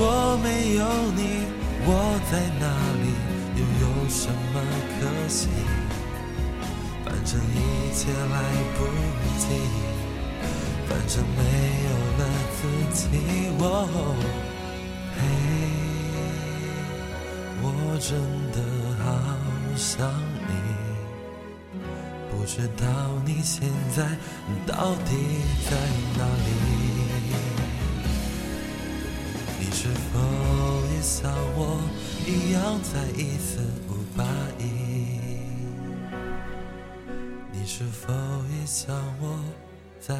[0.00, 0.46] 果没
[0.76, 0.82] 有
[1.12, 1.20] 你。
[1.84, 1.88] 我
[2.32, 2.64] 在哪
[3.02, 3.06] 里，
[3.56, 4.54] 又有什么
[4.96, 4.98] 可
[5.28, 5.48] 惜？
[7.04, 7.56] 反正一
[7.94, 8.34] 切来
[8.76, 8.78] 不
[9.38, 9.44] 及，
[10.88, 11.40] 反正没
[11.84, 12.20] 有了
[12.56, 12.58] 自
[12.94, 13.00] 己。
[15.16, 15.18] 嘿，
[17.62, 17.64] 我
[18.00, 18.08] 真
[18.52, 18.56] 的
[19.04, 19.04] 好
[19.76, 19.88] 想
[20.48, 20.50] 你，
[22.30, 22.84] 不知道
[23.26, 23.98] 你现在
[24.66, 25.10] 到底
[25.68, 25.70] 在
[26.16, 26.89] 哪里。
[31.20, 31.78] 像我
[32.26, 33.60] 一样在一四
[33.90, 34.24] 五八
[34.58, 34.64] 一？
[37.52, 38.10] 你是否
[38.58, 39.38] 也像我
[40.00, 40.16] 在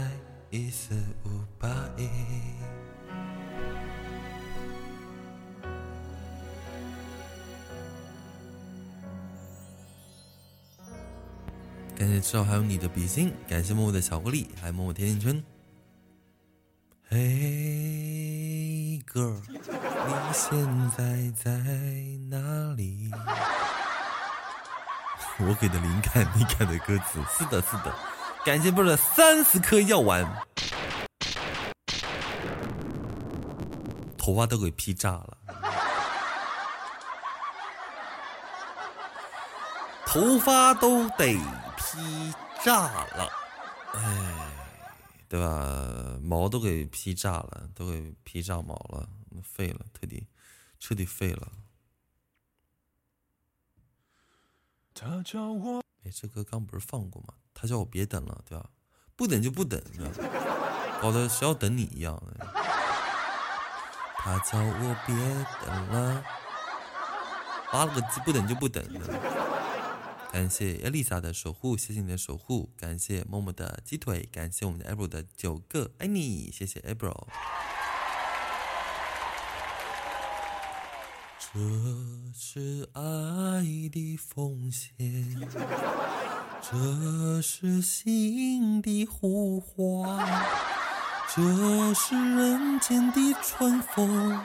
[0.50, 0.94] 一四
[1.24, 2.06] 五八一？
[11.96, 15.42] 感谢知道还有你的比心，感谢默默的巧克力，还有默默甜甜圈。
[17.12, 21.02] Hey girl，你现在
[21.42, 21.50] 在
[22.30, 22.38] 哪
[22.76, 23.10] 里？
[25.40, 27.92] 我给的灵感，你改的歌词，是的，是的。
[28.44, 30.24] 感谢波的三十颗药丸，
[34.16, 35.36] 头发都给劈炸了，
[40.06, 41.36] 头发都得
[41.76, 42.32] 劈
[42.62, 43.28] 炸了，
[43.94, 44.59] 哎。
[45.30, 46.18] 对吧？
[46.20, 49.08] 毛都给劈炸了，都给劈炸毛了，
[49.44, 50.26] 废了，彻底
[50.80, 51.52] 彻底废了。
[54.92, 57.34] 他叫我哎，这歌刚不是放过吗？
[57.54, 58.68] 他叫我别等了，对吧？
[59.14, 59.80] 不等就不等，
[61.00, 62.20] 搞得谁要等你一样。
[64.16, 65.14] 他叫我别
[65.64, 66.24] 等了，
[67.70, 68.84] 发了个鸡，不等就不等。
[70.32, 72.70] 感谢艾丽莎的守护，谢谢你的守护。
[72.76, 77.26] 感谢默默的鸡腿，感谢我们的 April 的九个爱你，谢谢 April。
[81.40, 81.58] 这
[82.32, 83.02] 是爱
[83.90, 85.50] 的奉献，
[86.62, 90.26] 这是心的呼唤，
[91.34, 94.40] 这是人间的春风，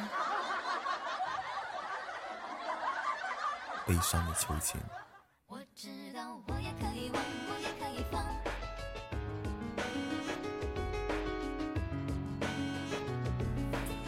[3.85, 4.81] 悲伤的秋千。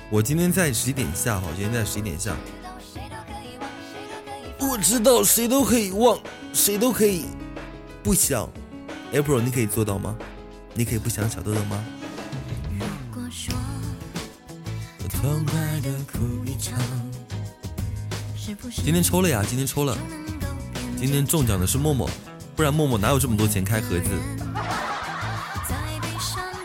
[0.09, 2.33] 我今天在十一点下，哈，今天在十一点下。
[4.57, 6.17] 我知道谁都可以忘，
[6.53, 7.25] 谁都可以
[8.01, 8.49] 不想。
[9.11, 10.15] April，你可以做到吗？
[10.73, 11.83] 你可以不想小豆豆吗？
[18.75, 19.97] 今天抽了呀，今天抽了。
[20.97, 22.09] 今天中奖的是默默，
[22.55, 24.09] 不然默默哪有这么多钱开盒子？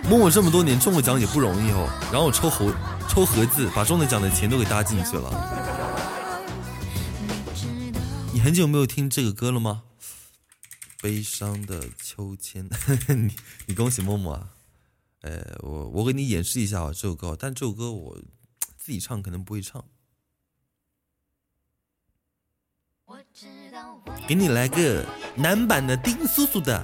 [0.08, 2.70] 默默这么多年中个奖也不容易哦，然后抽猴。
[3.12, 5.28] 抽盒子，把中的奖的钱都给搭进去了。
[8.32, 9.82] 你很久没有听这个歌了吗？
[11.02, 12.66] 悲伤的秋千，
[13.08, 13.36] 你
[13.66, 14.54] 你恭喜默默啊！
[15.20, 18.18] 呃，我我给你演示一下啊，这首歌，但这首歌我
[18.78, 19.84] 自己唱可能不会唱。
[24.26, 25.04] 给你来个
[25.36, 26.82] 男版的丁叔叔的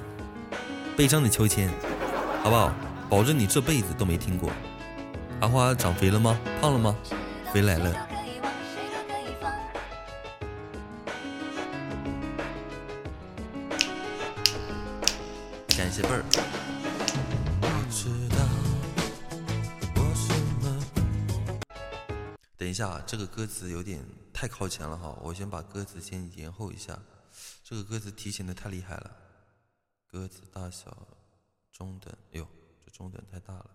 [0.94, 1.70] 《悲伤的秋千》，
[2.42, 2.70] 好不好？
[3.08, 4.52] 保证你这辈子都没听过。
[5.40, 6.36] 阿花长肥了吗？
[6.60, 6.96] 胖了吗？
[7.52, 7.92] 肥来了。
[15.76, 16.24] 感谢贝儿。
[22.56, 26.98] 等一下，这个歌词有点太靠前了哈，我先把歌词先延后一下。
[27.62, 29.12] 这个歌词提前的太厉害了。
[30.10, 31.06] 歌词大小
[31.72, 32.46] 中等，哎呦，
[32.84, 33.70] 这中等太大了。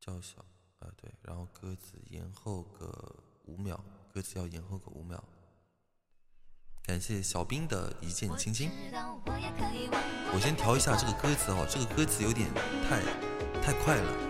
[0.00, 0.44] 较小，
[0.78, 3.78] 啊对，然后歌词延后个五秒，
[4.12, 5.22] 歌词要延后个五秒。
[6.82, 8.70] 感谢小兵的一见倾心。
[10.32, 12.48] 我先调一下这个歌词哦，这个歌词有点
[12.88, 13.02] 太
[13.60, 14.27] 太快了。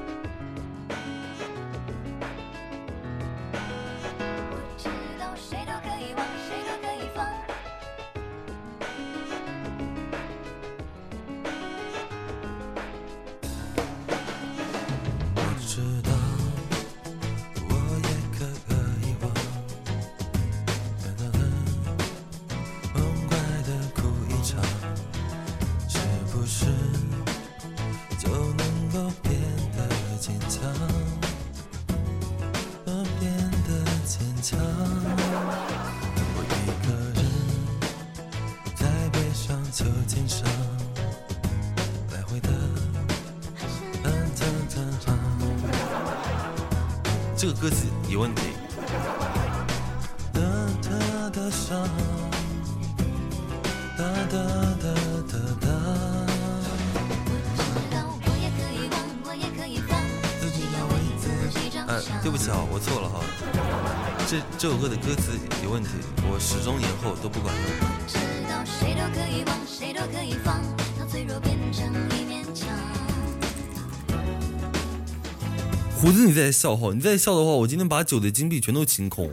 [76.01, 76.93] 胡子，你在笑哈？
[76.95, 79.29] 你在笑的话，我今天把酒的金币全都清空，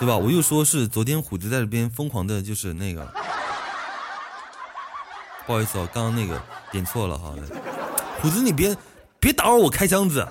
[0.00, 0.16] 对吧？
[0.16, 3.06] 我又说是昨天虎子在这边疯狂的，就是那个，
[5.46, 6.42] 不好意思啊，刚刚那个
[6.72, 7.32] 点错了哈。
[8.20, 8.76] 虎子，你别
[9.20, 10.26] 别打扰我开箱子。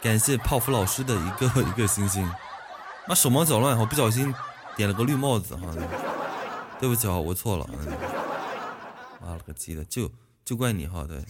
[0.00, 2.30] 感谢泡芙老师的一个 一个星星，
[3.08, 4.32] 妈手忙脚乱，我不小心
[4.76, 5.62] 点了个绿帽子哈，
[6.78, 7.66] 对不起啊，我错了，
[9.20, 10.08] 妈了个鸡的，就
[10.44, 11.24] 就怪你哈，对，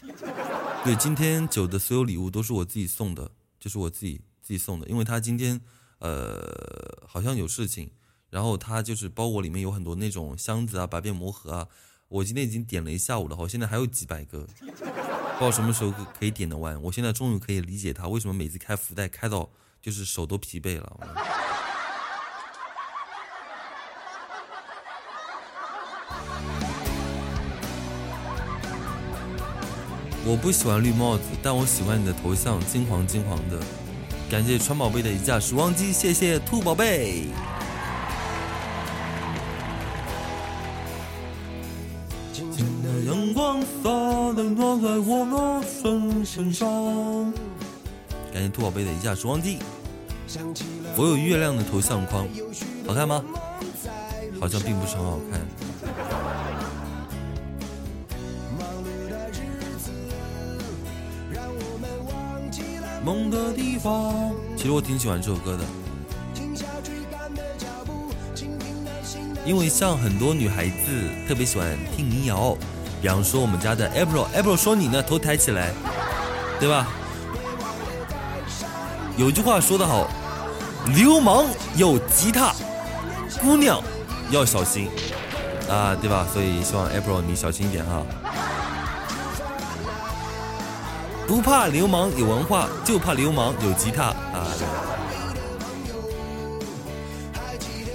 [0.84, 5.58] 对，今天酒的所有礼物都是我自己送的，就是我自己自己送的，因为他今天
[5.98, 6.38] 呃
[7.08, 7.90] 好像有事情，
[8.28, 11.68] 然后他就是包裹里面有很多那种箱子啊、百变魔盒啊，
[12.08, 14.46] 我今天已经点了一下午了，我现在还有几百个。
[14.58, 19.50] 不知道什么时候可以点得完，我现在终于可以理解他为什么每次开福袋开到
[19.80, 21.00] 就是手都疲惫了。
[30.26, 33.58] 我不喜欢绿帽子，但我喜欢你的头像，金黄金黄的。
[34.30, 37.24] 感谢川宝贝的一架时光机，谢谢兔宝贝。
[43.06, 47.32] 阳光洒落在我身身上。
[48.32, 49.58] 感谢兔宝贝的一架时光机。
[50.96, 52.26] 我有月亮的头像框，
[52.86, 53.22] 好看吗？
[54.40, 55.40] 好像并不是很好看。
[63.04, 65.64] 梦的地方，其实我挺喜欢这首歌的。
[69.44, 72.56] 因为像很多女孩子特别喜欢听民谣，
[73.02, 75.74] 比方说我们家的 April，April 说你呢头抬起来，
[76.58, 76.88] 对吧？
[79.18, 80.08] 有句话说得好，
[80.96, 81.44] 流氓
[81.76, 82.54] 有吉他，
[83.38, 83.82] 姑娘
[84.30, 84.88] 要小心
[85.68, 86.26] 啊，对吧？
[86.32, 88.02] 所以希望 April 你小心一点哈。
[91.26, 94.46] 不怕流氓有文化，就怕流氓有吉他啊。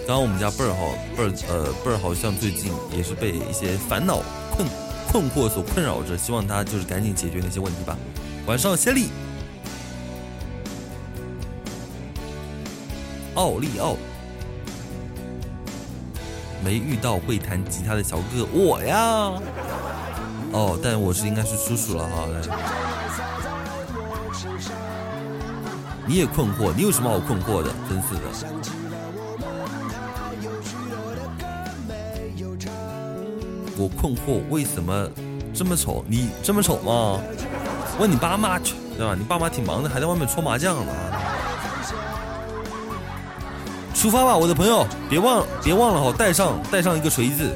[0.08, 0.80] 刚刚我们家贝儿哈
[1.16, 4.68] 贝儿呃贝儿好像最近也是被一些烦恼困
[5.12, 7.96] 困惑所困扰着，希望他就是赶紧解决那些问题吧。
[8.48, 9.10] 晚上谢利，
[13.36, 13.96] 奥利奥，
[16.66, 19.32] 没遇到会弹吉他的小哥哥，我呀。
[20.52, 22.28] 哦，但我是应该是叔叔了哈。
[26.10, 27.70] 你也困惑，你有什么好困惑的？
[27.88, 28.22] 真是的。
[33.78, 35.08] 我困惑，为什么
[35.54, 36.04] 这么丑？
[36.08, 37.22] 你这么丑吗？
[38.00, 39.14] 问你爸妈去，对吧？
[39.16, 40.92] 你爸妈挺忙的，还在外面搓麻将呢。
[43.94, 47.56] 出发吧，我的朋友，别忘别忘了哈，带上带上一个锤子。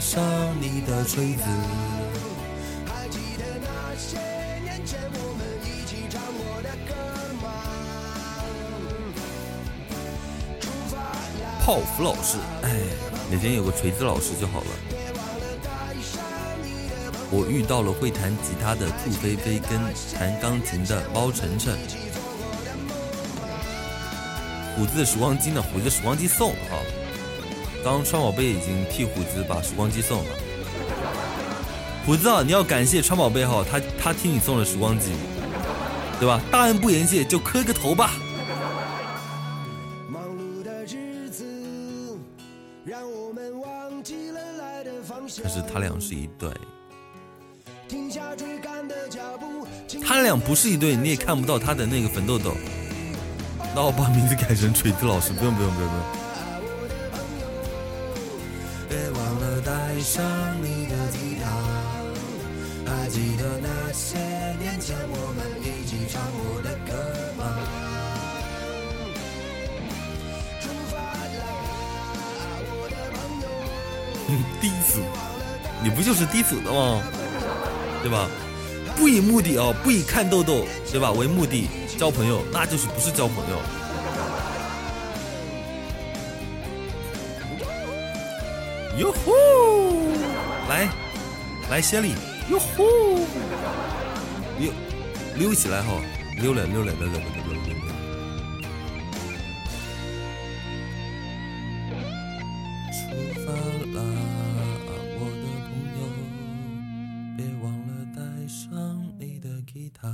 [0.00, 0.22] 上
[0.60, 1.42] 你的锤子。
[11.60, 12.70] 泡芙老师，哎，
[13.30, 14.66] 每天有个锤子老师就好了。
[17.30, 19.78] 我遇到了会弹吉他的兔菲菲跟
[20.14, 21.76] 弹钢琴的包晨晨。
[24.74, 25.60] 虎子的时光机呢？
[25.60, 26.78] 虎子时光机送哈。
[27.84, 30.30] 刚刚川宝贝已经替虎子把时光机送了。
[32.04, 35.12] 虎子啊，你要感谢川宝贝哈，他他替你送了时光机，
[36.18, 36.40] 对吧？
[36.50, 38.12] 大恩不言谢，就磕个头吧。
[45.42, 46.50] 可是他俩是一对，
[50.04, 52.54] 他俩不是一对，你也看不到他的那个粉痘痘。
[53.74, 56.27] 那我把名字改成锤子老师，不用不用不用不用。
[59.98, 60.22] 了带上
[60.62, 61.50] 你的吉他，
[62.86, 64.16] 还记得那些
[64.60, 64.78] 年
[65.10, 66.92] 我们一起唱过的歌
[67.36, 67.42] 吗？
[74.60, 75.00] 低俗，
[75.82, 77.02] 你不就是低俗的吗？
[78.02, 78.28] 对吧？
[78.94, 81.10] 不以目的啊，不以看豆豆，对吧？
[81.10, 81.68] 为目的
[81.98, 83.58] 交朋友，那就是不是交朋友。
[88.98, 89.32] 哟呼，
[91.68, 92.14] 来，来谢礼，
[92.50, 92.82] 哟呼，
[94.58, 94.72] 溜
[95.36, 96.00] 溜起来哈，
[96.40, 97.86] 溜了溜了溜了溜了溜了溜了。
[102.90, 102.98] 出
[103.44, 103.52] 发
[103.94, 104.00] 啦，
[105.14, 106.00] 我的朋友，
[107.36, 108.18] 别忘了带
[108.48, 108.66] 上
[109.18, 110.08] 你的吉他。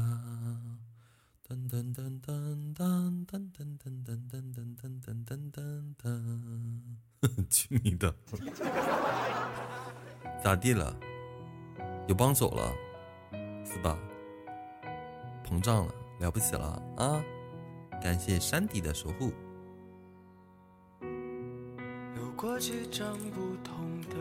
[1.49, 4.61] 噔噔噔噔噔噔噔噔噔噔噔
[5.01, 5.59] 噔噔噔
[6.03, 8.13] 噔，去你的！
[10.43, 10.97] 咋地了？
[12.07, 12.73] 有帮手了，
[13.65, 13.99] 是吧？
[15.49, 17.23] 膨胀了，了不起了啊！
[18.03, 19.33] 感谢山底的守护。
[22.17, 24.17] 有过几张不同的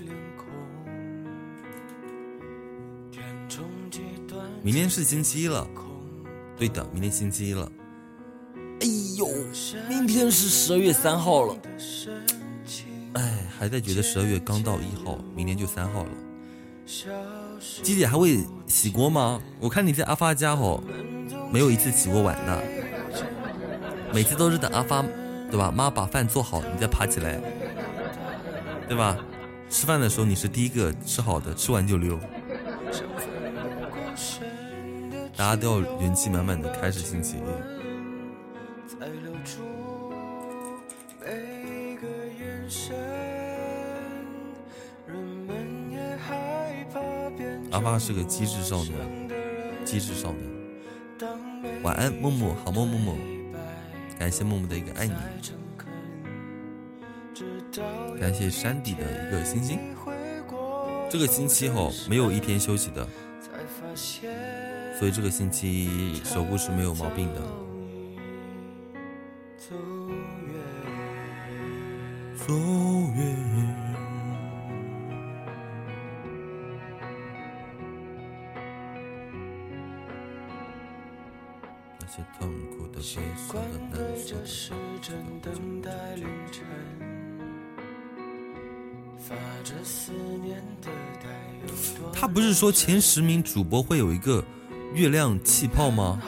[0.00, 0.46] 脸孔，
[3.10, 5.68] 天中几段明天是星期一了，
[6.56, 7.70] 对的，明天星期一了。
[8.80, 8.86] 哎
[9.18, 9.26] 呦，
[9.88, 11.56] 明天是十二月三号了。
[13.14, 16.10] 哎，还在觉得十二月刚到一号，明天就三号了。
[17.82, 19.38] 鸡姐还会洗锅吗？
[19.60, 20.82] 我看你在阿发家吼，
[21.52, 22.62] 没有一次洗过碗的，
[24.12, 25.04] 每次都是等阿发，
[25.50, 25.70] 对吧？
[25.70, 27.38] 妈把饭做好，你再爬起来，
[28.88, 29.18] 对吧？
[29.68, 32.18] 吃饭的时候你是第一个吃好的，吃完就溜。
[35.36, 37.77] 大家都要元气满满的开始星期一。
[47.78, 48.92] 阿发是个机智少年，
[49.84, 50.42] 机智少年。
[51.84, 53.16] 晚安，木木，好梦，木木。
[54.18, 55.14] 感谢木木的一个爱你，
[58.20, 59.78] 感谢山底的一个星星。
[61.08, 63.06] 这个星期吼没有一天休息的，
[64.98, 67.40] 所以这个星期守护是没有毛病的。
[69.56, 69.72] 走
[73.16, 73.87] 远。
[82.08, 86.64] 些痛苦的、悲习伤惯的、对难受着时针等待凌晨，
[89.18, 90.90] 发着思念的
[91.22, 91.28] 呆
[91.62, 91.68] 有
[92.00, 94.42] 多他不是说前十名主播会有一个
[94.94, 96.22] 月亮气泡吗？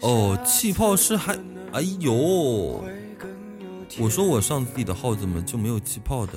[0.00, 1.32] 哦，气泡是还，
[1.72, 2.12] 哎呦，
[4.00, 6.32] 我说我上自己的号怎么就没有气泡的？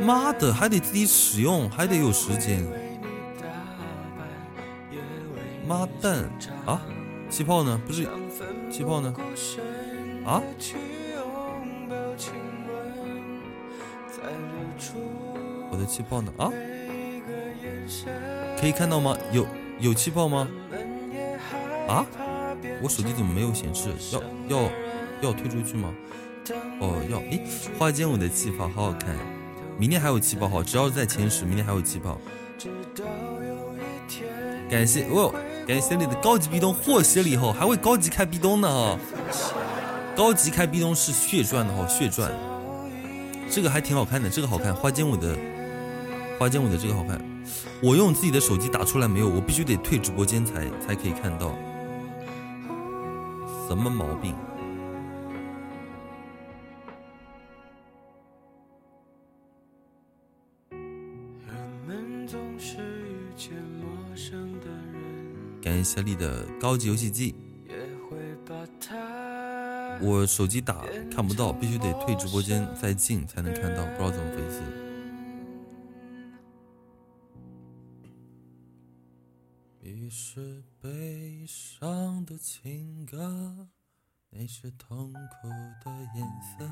[0.00, 2.64] 妈的，还得自己使用，还得有时间。
[5.66, 6.24] 妈蛋
[6.64, 6.80] 啊！
[7.28, 7.78] 气泡呢？
[7.86, 8.08] 不是
[8.70, 9.14] 气泡呢？
[10.24, 10.42] 啊？
[15.70, 16.32] 我的气泡呢？
[16.38, 16.50] 啊？
[18.58, 19.16] 可以看到吗？
[19.30, 19.46] 有
[19.78, 20.48] 有气泡吗？
[21.86, 22.06] 啊？
[22.82, 23.90] 我手机怎么没有显示？
[24.12, 24.70] 要要
[25.20, 25.92] 要退出去吗？
[26.80, 27.18] 哦，要。
[27.18, 27.44] 诶，
[27.78, 29.14] 花间舞的气泡好好看，
[29.78, 32.18] 明天还有气泡好，只要在前十，明天还有气泡。
[34.68, 35.32] 感谢哦，
[35.66, 38.98] 感谢你的高级壁咚获悉了以后，还会高级开壁咚呢哈。
[40.16, 42.32] 高级开壁咚是血赚的哈，血赚，
[43.48, 45.36] 这个还挺好看的，这个好看，花间舞的
[46.38, 47.20] 花间舞的这个好看。
[47.80, 49.28] 我用自己的手机打出来没有？
[49.28, 51.54] 我必须得退直播间才才可以看到。
[53.68, 54.34] 什么毛病？
[65.68, 67.34] 感谢小李的高级游戏机，
[70.00, 74.62] 我手机打看不到，必须得退直播间再进才能看到，不知道怎么回事。
[79.82, 83.68] 你是悲伤的情歌，
[84.30, 85.48] 你是痛苦
[85.84, 86.26] 的颜
[86.56, 86.66] 色。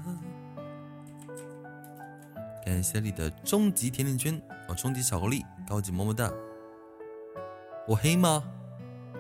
[2.64, 4.40] 感谢你的终极甜甜圈
[4.70, 6.32] 哦，终极巧克力，高级么么哒。
[7.86, 8.42] 我黑吗？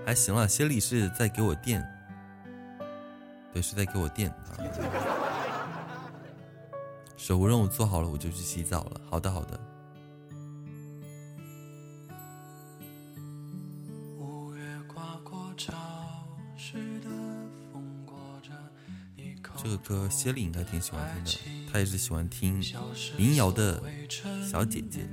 [0.06, 1.84] 还行了，谢丽是在给我电，
[3.52, 4.54] 对，是在给我电啊。
[7.16, 9.00] 守护任务做好了，我就去洗澡了。
[9.10, 9.60] 好的，好的。
[19.56, 22.62] 这个歌谢丽应该挺喜欢听的，她也是喜欢听
[23.18, 23.82] 民谣的
[24.48, 25.04] 小姐姐。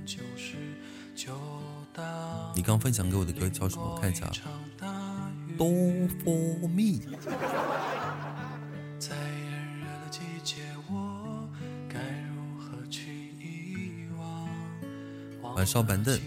[2.56, 3.84] 你刚分享给我的歌叫什么？
[3.96, 4.30] 我看一下。
[5.58, 6.10] Don't。
[9.00, 10.56] 在炎热的季节，
[10.90, 11.48] 我
[11.90, 14.48] 该如何去遗忘？
[15.56, 16.20] 晚上板凳。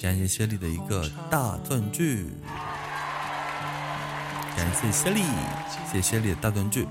[0.00, 2.24] 感谢谢丽的一个大钻戒。
[4.64, 5.20] 感谢谢丽，
[5.68, 6.88] 谢谢谢丽的大钻具。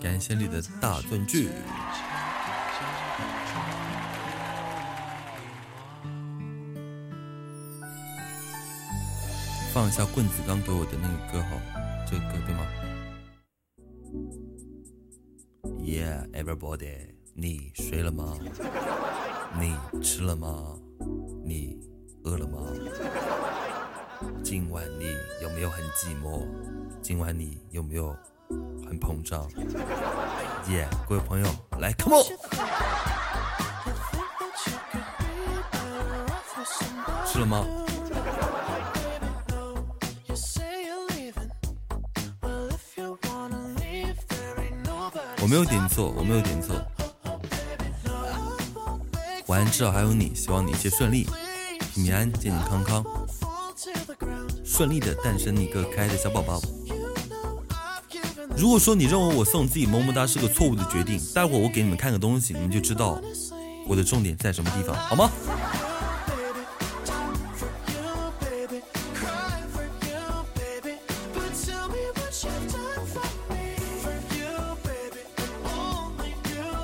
[0.00, 1.48] 感谢你的大钻具。
[9.72, 11.50] 放一下棍子刚给我的那个歌哈，
[12.06, 12.66] 这个歌对吗
[16.32, 16.94] everybody，
[17.34, 18.36] 你睡了吗？
[19.58, 20.74] 你吃了吗？
[21.44, 21.78] 你
[22.24, 22.58] 饿了吗？
[24.42, 25.06] 今晚你
[25.42, 26.46] 有没有很寂寞？
[27.00, 28.14] 今晚你有没有
[28.86, 29.48] 很膨胀
[30.66, 31.46] ？Yeah，各位朋友，
[31.78, 32.24] 来，Come on，
[37.26, 37.66] 吃了吗？
[45.48, 46.76] 没有点错，我没有点错。
[49.46, 51.26] 晚安，至少还有你，希望你一切顺利，
[51.94, 53.02] 平安，健健康康，
[54.62, 56.60] 顺利的诞生一个可爱的小宝宝。
[58.58, 63.18] 如果说你认为我送自己么么哒是个错误的决定，待会我给你们看个东西，你们就知道
[63.86, 65.30] 我的重点在什么地方，好吗？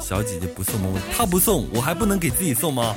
[0.05, 2.95] 小姐姐不送吗，她不送，我还不能给自己送吗？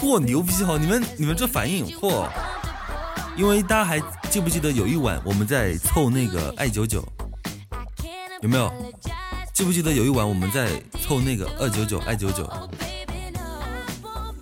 [0.00, 0.76] 嚯，牛逼哈！
[0.76, 2.28] 你们你们这反应嚯！
[3.36, 7.06] 因为大家还记不记得有一晚我们在凑那个爱九九，
[8.42, 8.68] 有没有？
[9.52, 12.50] 记不记得有一晚我们在凑那个二九九爱九九？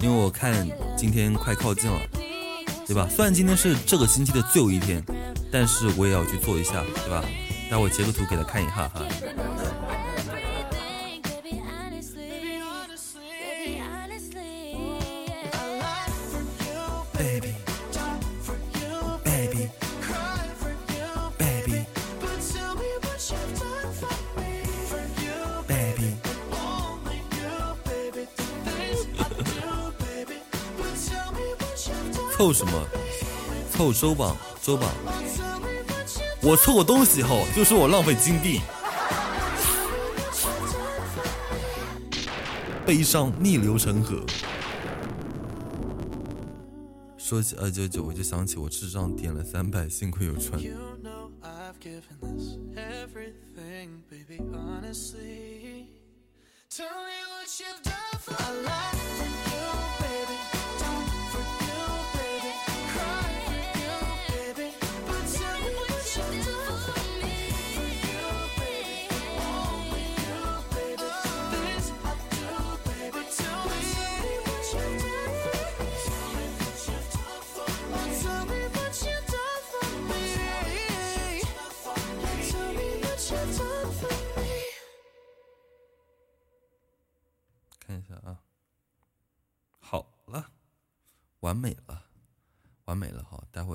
[0.00, 2.00] 因为我看今天快靠近了，
[2.86, 3.06] 对吧？
[3.14, 5.04] 虽然今天是这个星期的最后一天。
[5.52, 7.22] 但是我也要去做一下，对吧？
[7.70, 8.90] 待会截个图给他看一下哈。
[17.14, 17.54] Baby,
[19.22, 19.68] baby, baby,
[21.38, 21.84] baby。
[32.36, 32.72] 凑什么？
[33.70, 34.94] 凑周榜，说吧。
[36.40, 38.60] 我错过东西后，就说我浪费金币。
[42.86, 44.24] 悲伤逆流成河。
[47.16, 50.60] 说起二九九，我就想起我智障点了三百，幸亏有穿。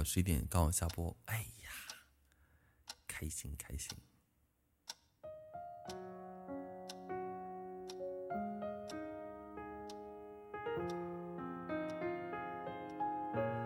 [0.09, 1.69] 十一点刚好下播，哎呀，
[3.05, 3.89] 开心开心！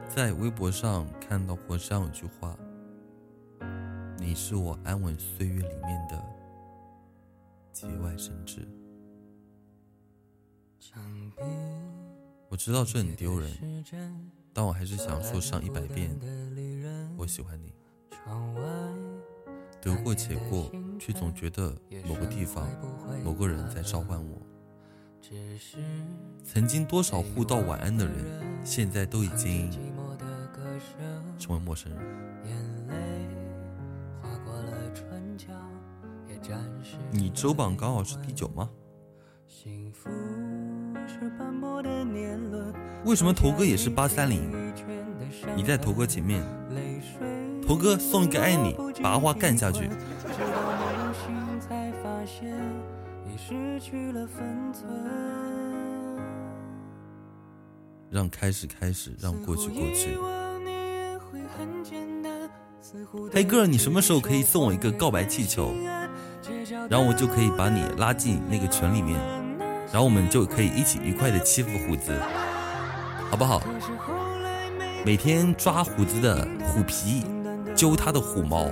[0.09, 2.57] 在微博上看到过这样一句话
[4.17, 6.19] ：“你是我安稳岁月里面的
[7.71, 8.67] 节外生枝。”
[12.49, 13.83] 我知道这很丢人，
[14.53, 16.19] 但我还是想说上一百遍，
[17.17, 17.73] 我喜欢你。
[19.81, 21.75] 得过且过，却总觉得
[22.05, 22.67] 某个地方、
[23.23, 24.41] 某个人在召唤我。
[26.43, 28.15] 曾经多少互道晚安的人，
[28.63, 29.71] 现在都已经
[31.39, 32.01] 成为陌生人。
[37.11, 38.69] 你周榜刚好是第九吗？
[43.03, 44.41] 为什么头哥也是八三零？
[45.55, 46.43] 你在头哥前面，
[47.67, 49.89] 头哥送一个爱你，把阿花干下去。
[58.09, 60.17] 让开始开始，让过去过去。
[63.31, 65.73] 黑哥，你什么时候可以送我一个告白气球？
[66.89, 69.40] 然后我就可以把你拉进那个群里面。
[69.91, 72.11] 然后我们就可以一起愉快的欺负虎子。
[73.29, 73.61] 好不好？
[75.05, 77.25] 每天抓虎子的虎皮，
[77.75, 78.67] 揪他的虎毛。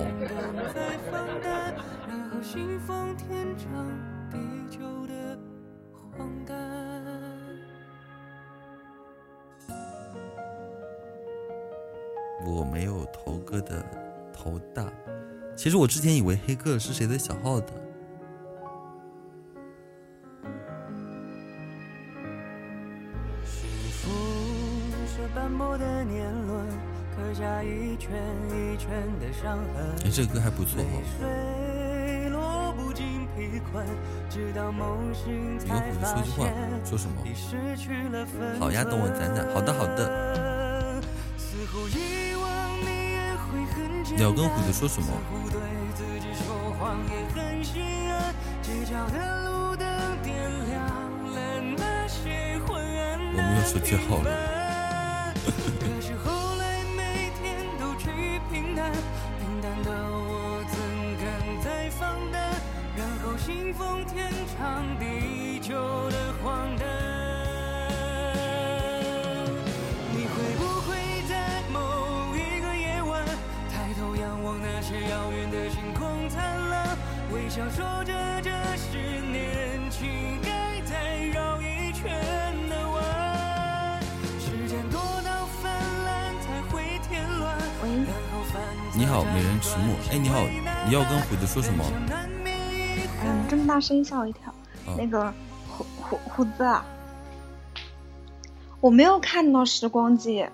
[12.46, 13.84] 我没有头哥的
[14.32, 14.84] 头大，
[15.56, 17.72] 其实我之前以为黑哥是谁的小号的。
[30.04, 30.84] 哎，这歌还不错哦。
[35.62, 36.38] 你跟虎子说句话，
[36.84, 37.14] 说什么？
[38.58, 39.46] 好呀，等我攒攒。
[39.54, 40.00] 好的，好的。
[44.16, 45.08] 你要跟虎子说什么？
[53.32, 54.59] 我没有手机号了。
[63.50, 65.74] 顶峰天长地久
[66.10, 66.86] 的荒诞
[70.14, 70.94] 你会不会
[71.28, 73.26] 在某一个夜晚
[73.68, 76.96] 抬头仰望那些遥远的星空灿烂
[77.32, 79.00] 微笑说着这些
[79.32, 80.08] 年轻
[80.44, 82.08] 该再绕一圈
[82.68, 82.76] 呢
[84.38, 85.72] 时间多到泛
[86.04, 87.58] 滥才会添乱
[88.94, 89.96] 你好美人迟暮。
[90.12, 90.46] 哎你好
[90.86, 92.29] 你要跟虎子说什么？
[93.50, 94.54] 这么大声音吓我一跳
[94.96, 95.34] 那个
[95.68, 96.86] 虎虎虎子啊
[98.80, 100.46] 我没有看到时光机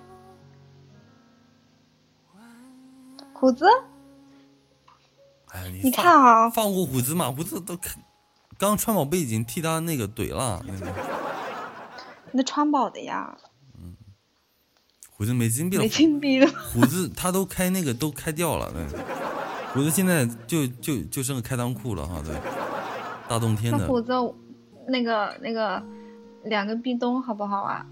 [3.34, 3.66] 虎子
[5.82, 7.30] 你看啊，放过虎子嘛？
[7.30, 8.02] 虎子都看，
[8.58, 10.62] 刚川宝贝已经替他那个怼了。
[12.32, 13.36] 那川宝的呀。
[13.78, 13.96] 嗯。
[15.10, 15.82] 虎子没金币了。
[15.82, 16.46] 没金币了。
[16.72, 18.86] 虎子他都开那个都开掉了，那
[19.72, 22.34] 虎子现在就就就剩个开裆裤了哈，对。
[23.28, 23.86] 大冬天的。
[23.86, 24.12] 虎子，
[24.88, 25.82] 那个那个
[26.44, 27.86] 两个壁咚好不好啊？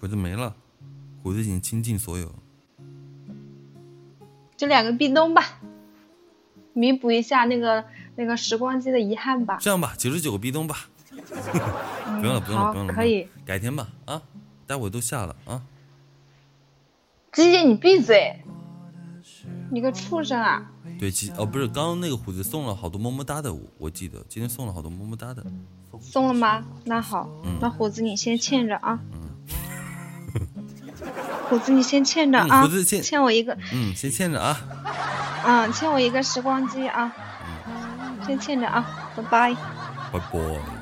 [0.00, 0.54] 虎子没了，
[1.22, 2.32] 虎子已经倾尽所有。
[4.56, 5.42] 就两个壁咚吧。
[6.72, 9.58] 弥补一下那个那个时光机的遗憾吧。
[9.60, 10.88] 这样吧，九十九个壁咚吧。
[11.10, 13.28] 不用了，不用了，不用了，可以。
[13.44, 14.22] 改天吧，啊，
[14.66, 15.62] 待会都下了啊。
[17.32, 18.42] 姐姐，你闭嘴！
[19.70, 20.70] 你个畜生啊！
[21.00, 25.42] 对，其哦，不是，刚刚那个虎子送了好多么么哒的，我我记得今天送了好多么么哒的。
[25.98, 26.62] 送了吗？
[26.84, 27.26] 那好，
[27.58, 29.00] 那虎子你先欠着啊。
[31.48, 32.60] 虎子你先欠着啊。
[32.60, 33.56] 虎子欠欠我一个。
[33.72, 34.60] 嗯，先欠着啊。
[35.46, 37.10] 嗯，欠我一个时光机啊！
[38.26, 39.54] 先欠着啊，拜拜。
[40.12, 40.79] 拜拜。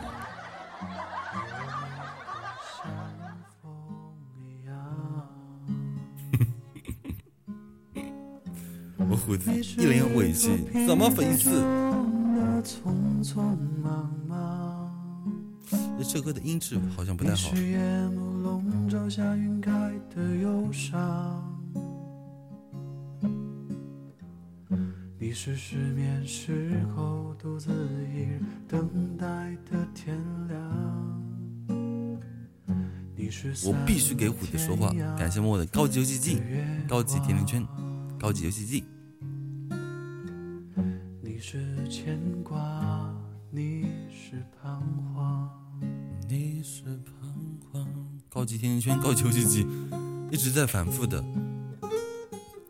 [9.11, 10.51] 我虎子一脸委屈，
[10.87, 11.51] 怎么回事？
[16.11, 17.53] 这歌的音质好像不太好。
[25.19, 27.71] 你是失眠时候独自
[28.15, 29.27] 一人等待
[29.71, 30.17] 的天
[30.49, 30.59] 亮。
[33.67, 36.41] 我必须给虎子说话，感谢我的高级游戏机、
[36.89, 37.67] 高级甜甜圈、
[38.19, 38.83] 高级游戏机。
[41.39, 43.15] 你是牵挂，
[43.49, 44.83] 你是彷
[45.15, 45.49] 徨，
[46.29, 47.87] 你是彷徨。
[48.29, 49.65] 高级甜甜圈、高级游戏机，
[50.33, 51.25] 一直在反复的。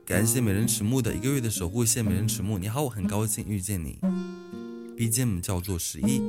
[0.04, 3.98] 感谢美人迟暮的一个月的守护，谢美人迟暮，你好，我很高兴遇见你。
[4.98, 6.20] BGM 叫做十一，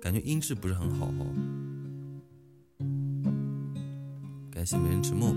[0.00, 1.26] 感觉音质不是很好哦。
[4.50, 5.34] 感谢美人迟暮，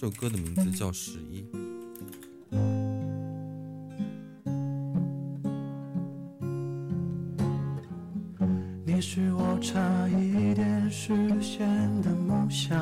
[0.00, 1.44] 这首歌的名字叫十一。
[8.86, 11.68] 你是我差一点实现
[12.00, 12.80] 的梦想。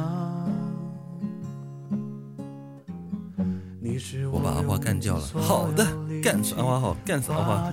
[4.31, 5.85] 我把阿花干掉了，好的，
[6.23, 7.73] 干死阿花好，干死阿花。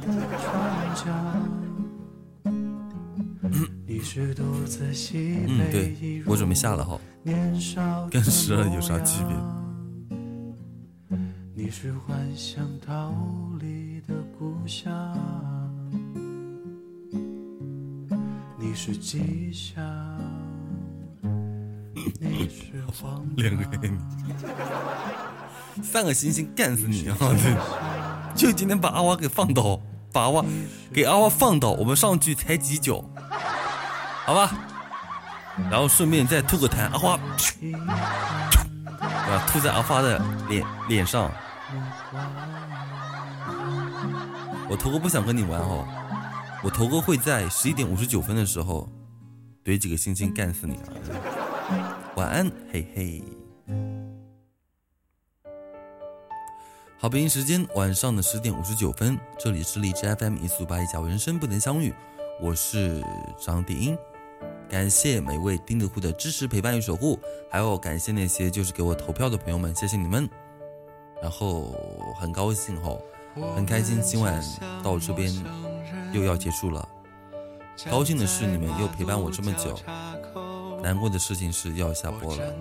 [5.47, 6.99] 嗯，对，我准备下了哈，
[8.15, 9.35] 跟十二有啥区别？
[11.53, 13.13] 你是幻想逃
[13.59, 14.89] 离的故乡。
[18.77, 19.81] 是吉祥，
[23.37, 23.97] 两个人，
[25.81, 27.15] 三个星星干死你啊！
[28.35, 29.79] 就今天把阿花给放倒，
[30.11, 30.45] 把阿花
[30.93, 33.01] 给阿花放倒，我们上去踩几脚。
[34.25, 34.51] 好吧？
[35.69, 37.19] 然后顺便再吐个痰，阿花，
[38.99, 41.31] 啊，吐在阿花的脸脸上。
[44.67, 45.87] 我头哥不想跟你玩哦，
[46.63, 48.89] 我头哥会在十一点五十九分的时候
[49.63, 50.89] 怼几个星星干死你啊！
[52.15, 53.23] 晚安，嘿嘿。
[56.97, 61.93] 好，北京时间晚上的十点五十九分，这里是荔枝 FM 一四八一，假如人生不能相遇，
[62.41, 63.03] 我是
[63.39, 63.97] 张迪英。
[64.69, 67.19] 感谢每位钉子户的支持、陪伴与守护，
[67.49, 70.29] 还有感谢那些就是给我投票的朋友们，谢谢你们。
[71.21, 71.73] 然后
[72.19, 72.97] 很高兴哈，
[73.55, 74.43] 很开心，今晚
[74.83, 75.31] 到这边
[76.11, 76.87] 又要结束了。
[77.89, 79.77] 高兴的是你们又陪伴我这么久，
[80.81, 82.53] 难过的事情是要下播了。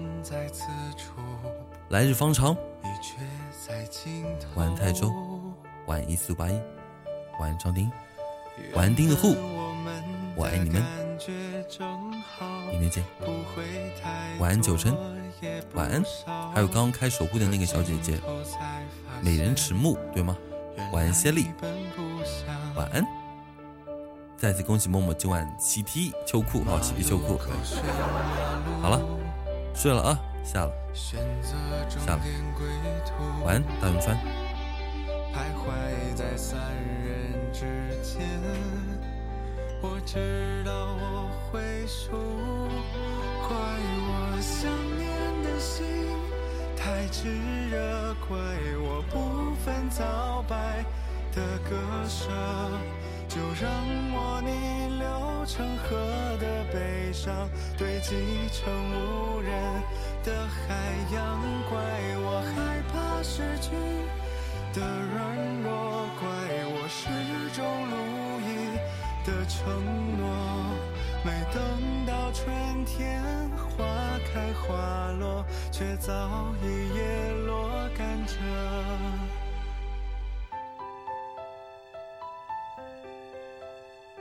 [1.88, 2.56] 来日方长。
[4.54, 5.10] 晚泰州，
[5.86, 6.60] 晚一四八一，
[7.40, 7.90] 晚张丁，
[8.74, 9.34] 晚安丁子户，
[10.36, 10.82] 我爱你们，
[12.70, 13.04] 明天见。
[14.38, 14.94] 晚安九晨，
[15.74, 16.02] 晚安，
[16.52, 18.18] 还有刚刚开守护的那个小姐姐，
[19.22, 20.36] 美人迟暮，对吗？
[20.92, 21.46] 晚安谢丽，
[22.76, 23.04] 晚安。
[24.36, 27.38] 再次恭喜默默今晚喜提秋裤，好喜提秋裤。
[28.82, 29.00] 好了，
[29.74, 32.20] 睡了啊，下了，下了。
[33.44, 34.16] 晚安，大永川。
[35.32, 36.60] 徘徊在三
[37.04, 38.20] 人之间，
[39.80, 41.23] 我知道我
[41.54, 42.10] 会输，
[43.46, 44.68] 怪我想
[44.98, 45.06] 念
[45.44, 45.86] 的心
[46.76, 47.30] 太炙
[47.70, 48.36] 热，怪
[48.82, 50.84] 我不分早白
[51.32, 51.76] 的割
[52.08, 52.28] 舍，
[53.28, 53.70] 就让
[54.10, 55.96] 我逆流成河
[56.40, 57.48] 的悲伤
[57.78, 58.16] 堆积
[58.50, 59.52] 成无人
[60.24, 60.74] 的海
[61.14, 61.40] 洋，
[61.70, 61.78] 怪
[62.18, 63.70] 我害怕失去。
[64.72, 66.26] 的软弱，怪
[66.66, 67.06] 我始
[67.54, 67.94] 终如
[68.40, 68.74] 一
[69.24, 69.62] 的承
[70.18, 70.63] 诺。
[71.54, 71.62] 等
[72.04, 73.22] 到春天
[73.56, 73.86] 花
[74.32, 76.12] 开花落，却早
[76.60, 76.66] 已
[76.96, 78.34] 叶落甘蔗。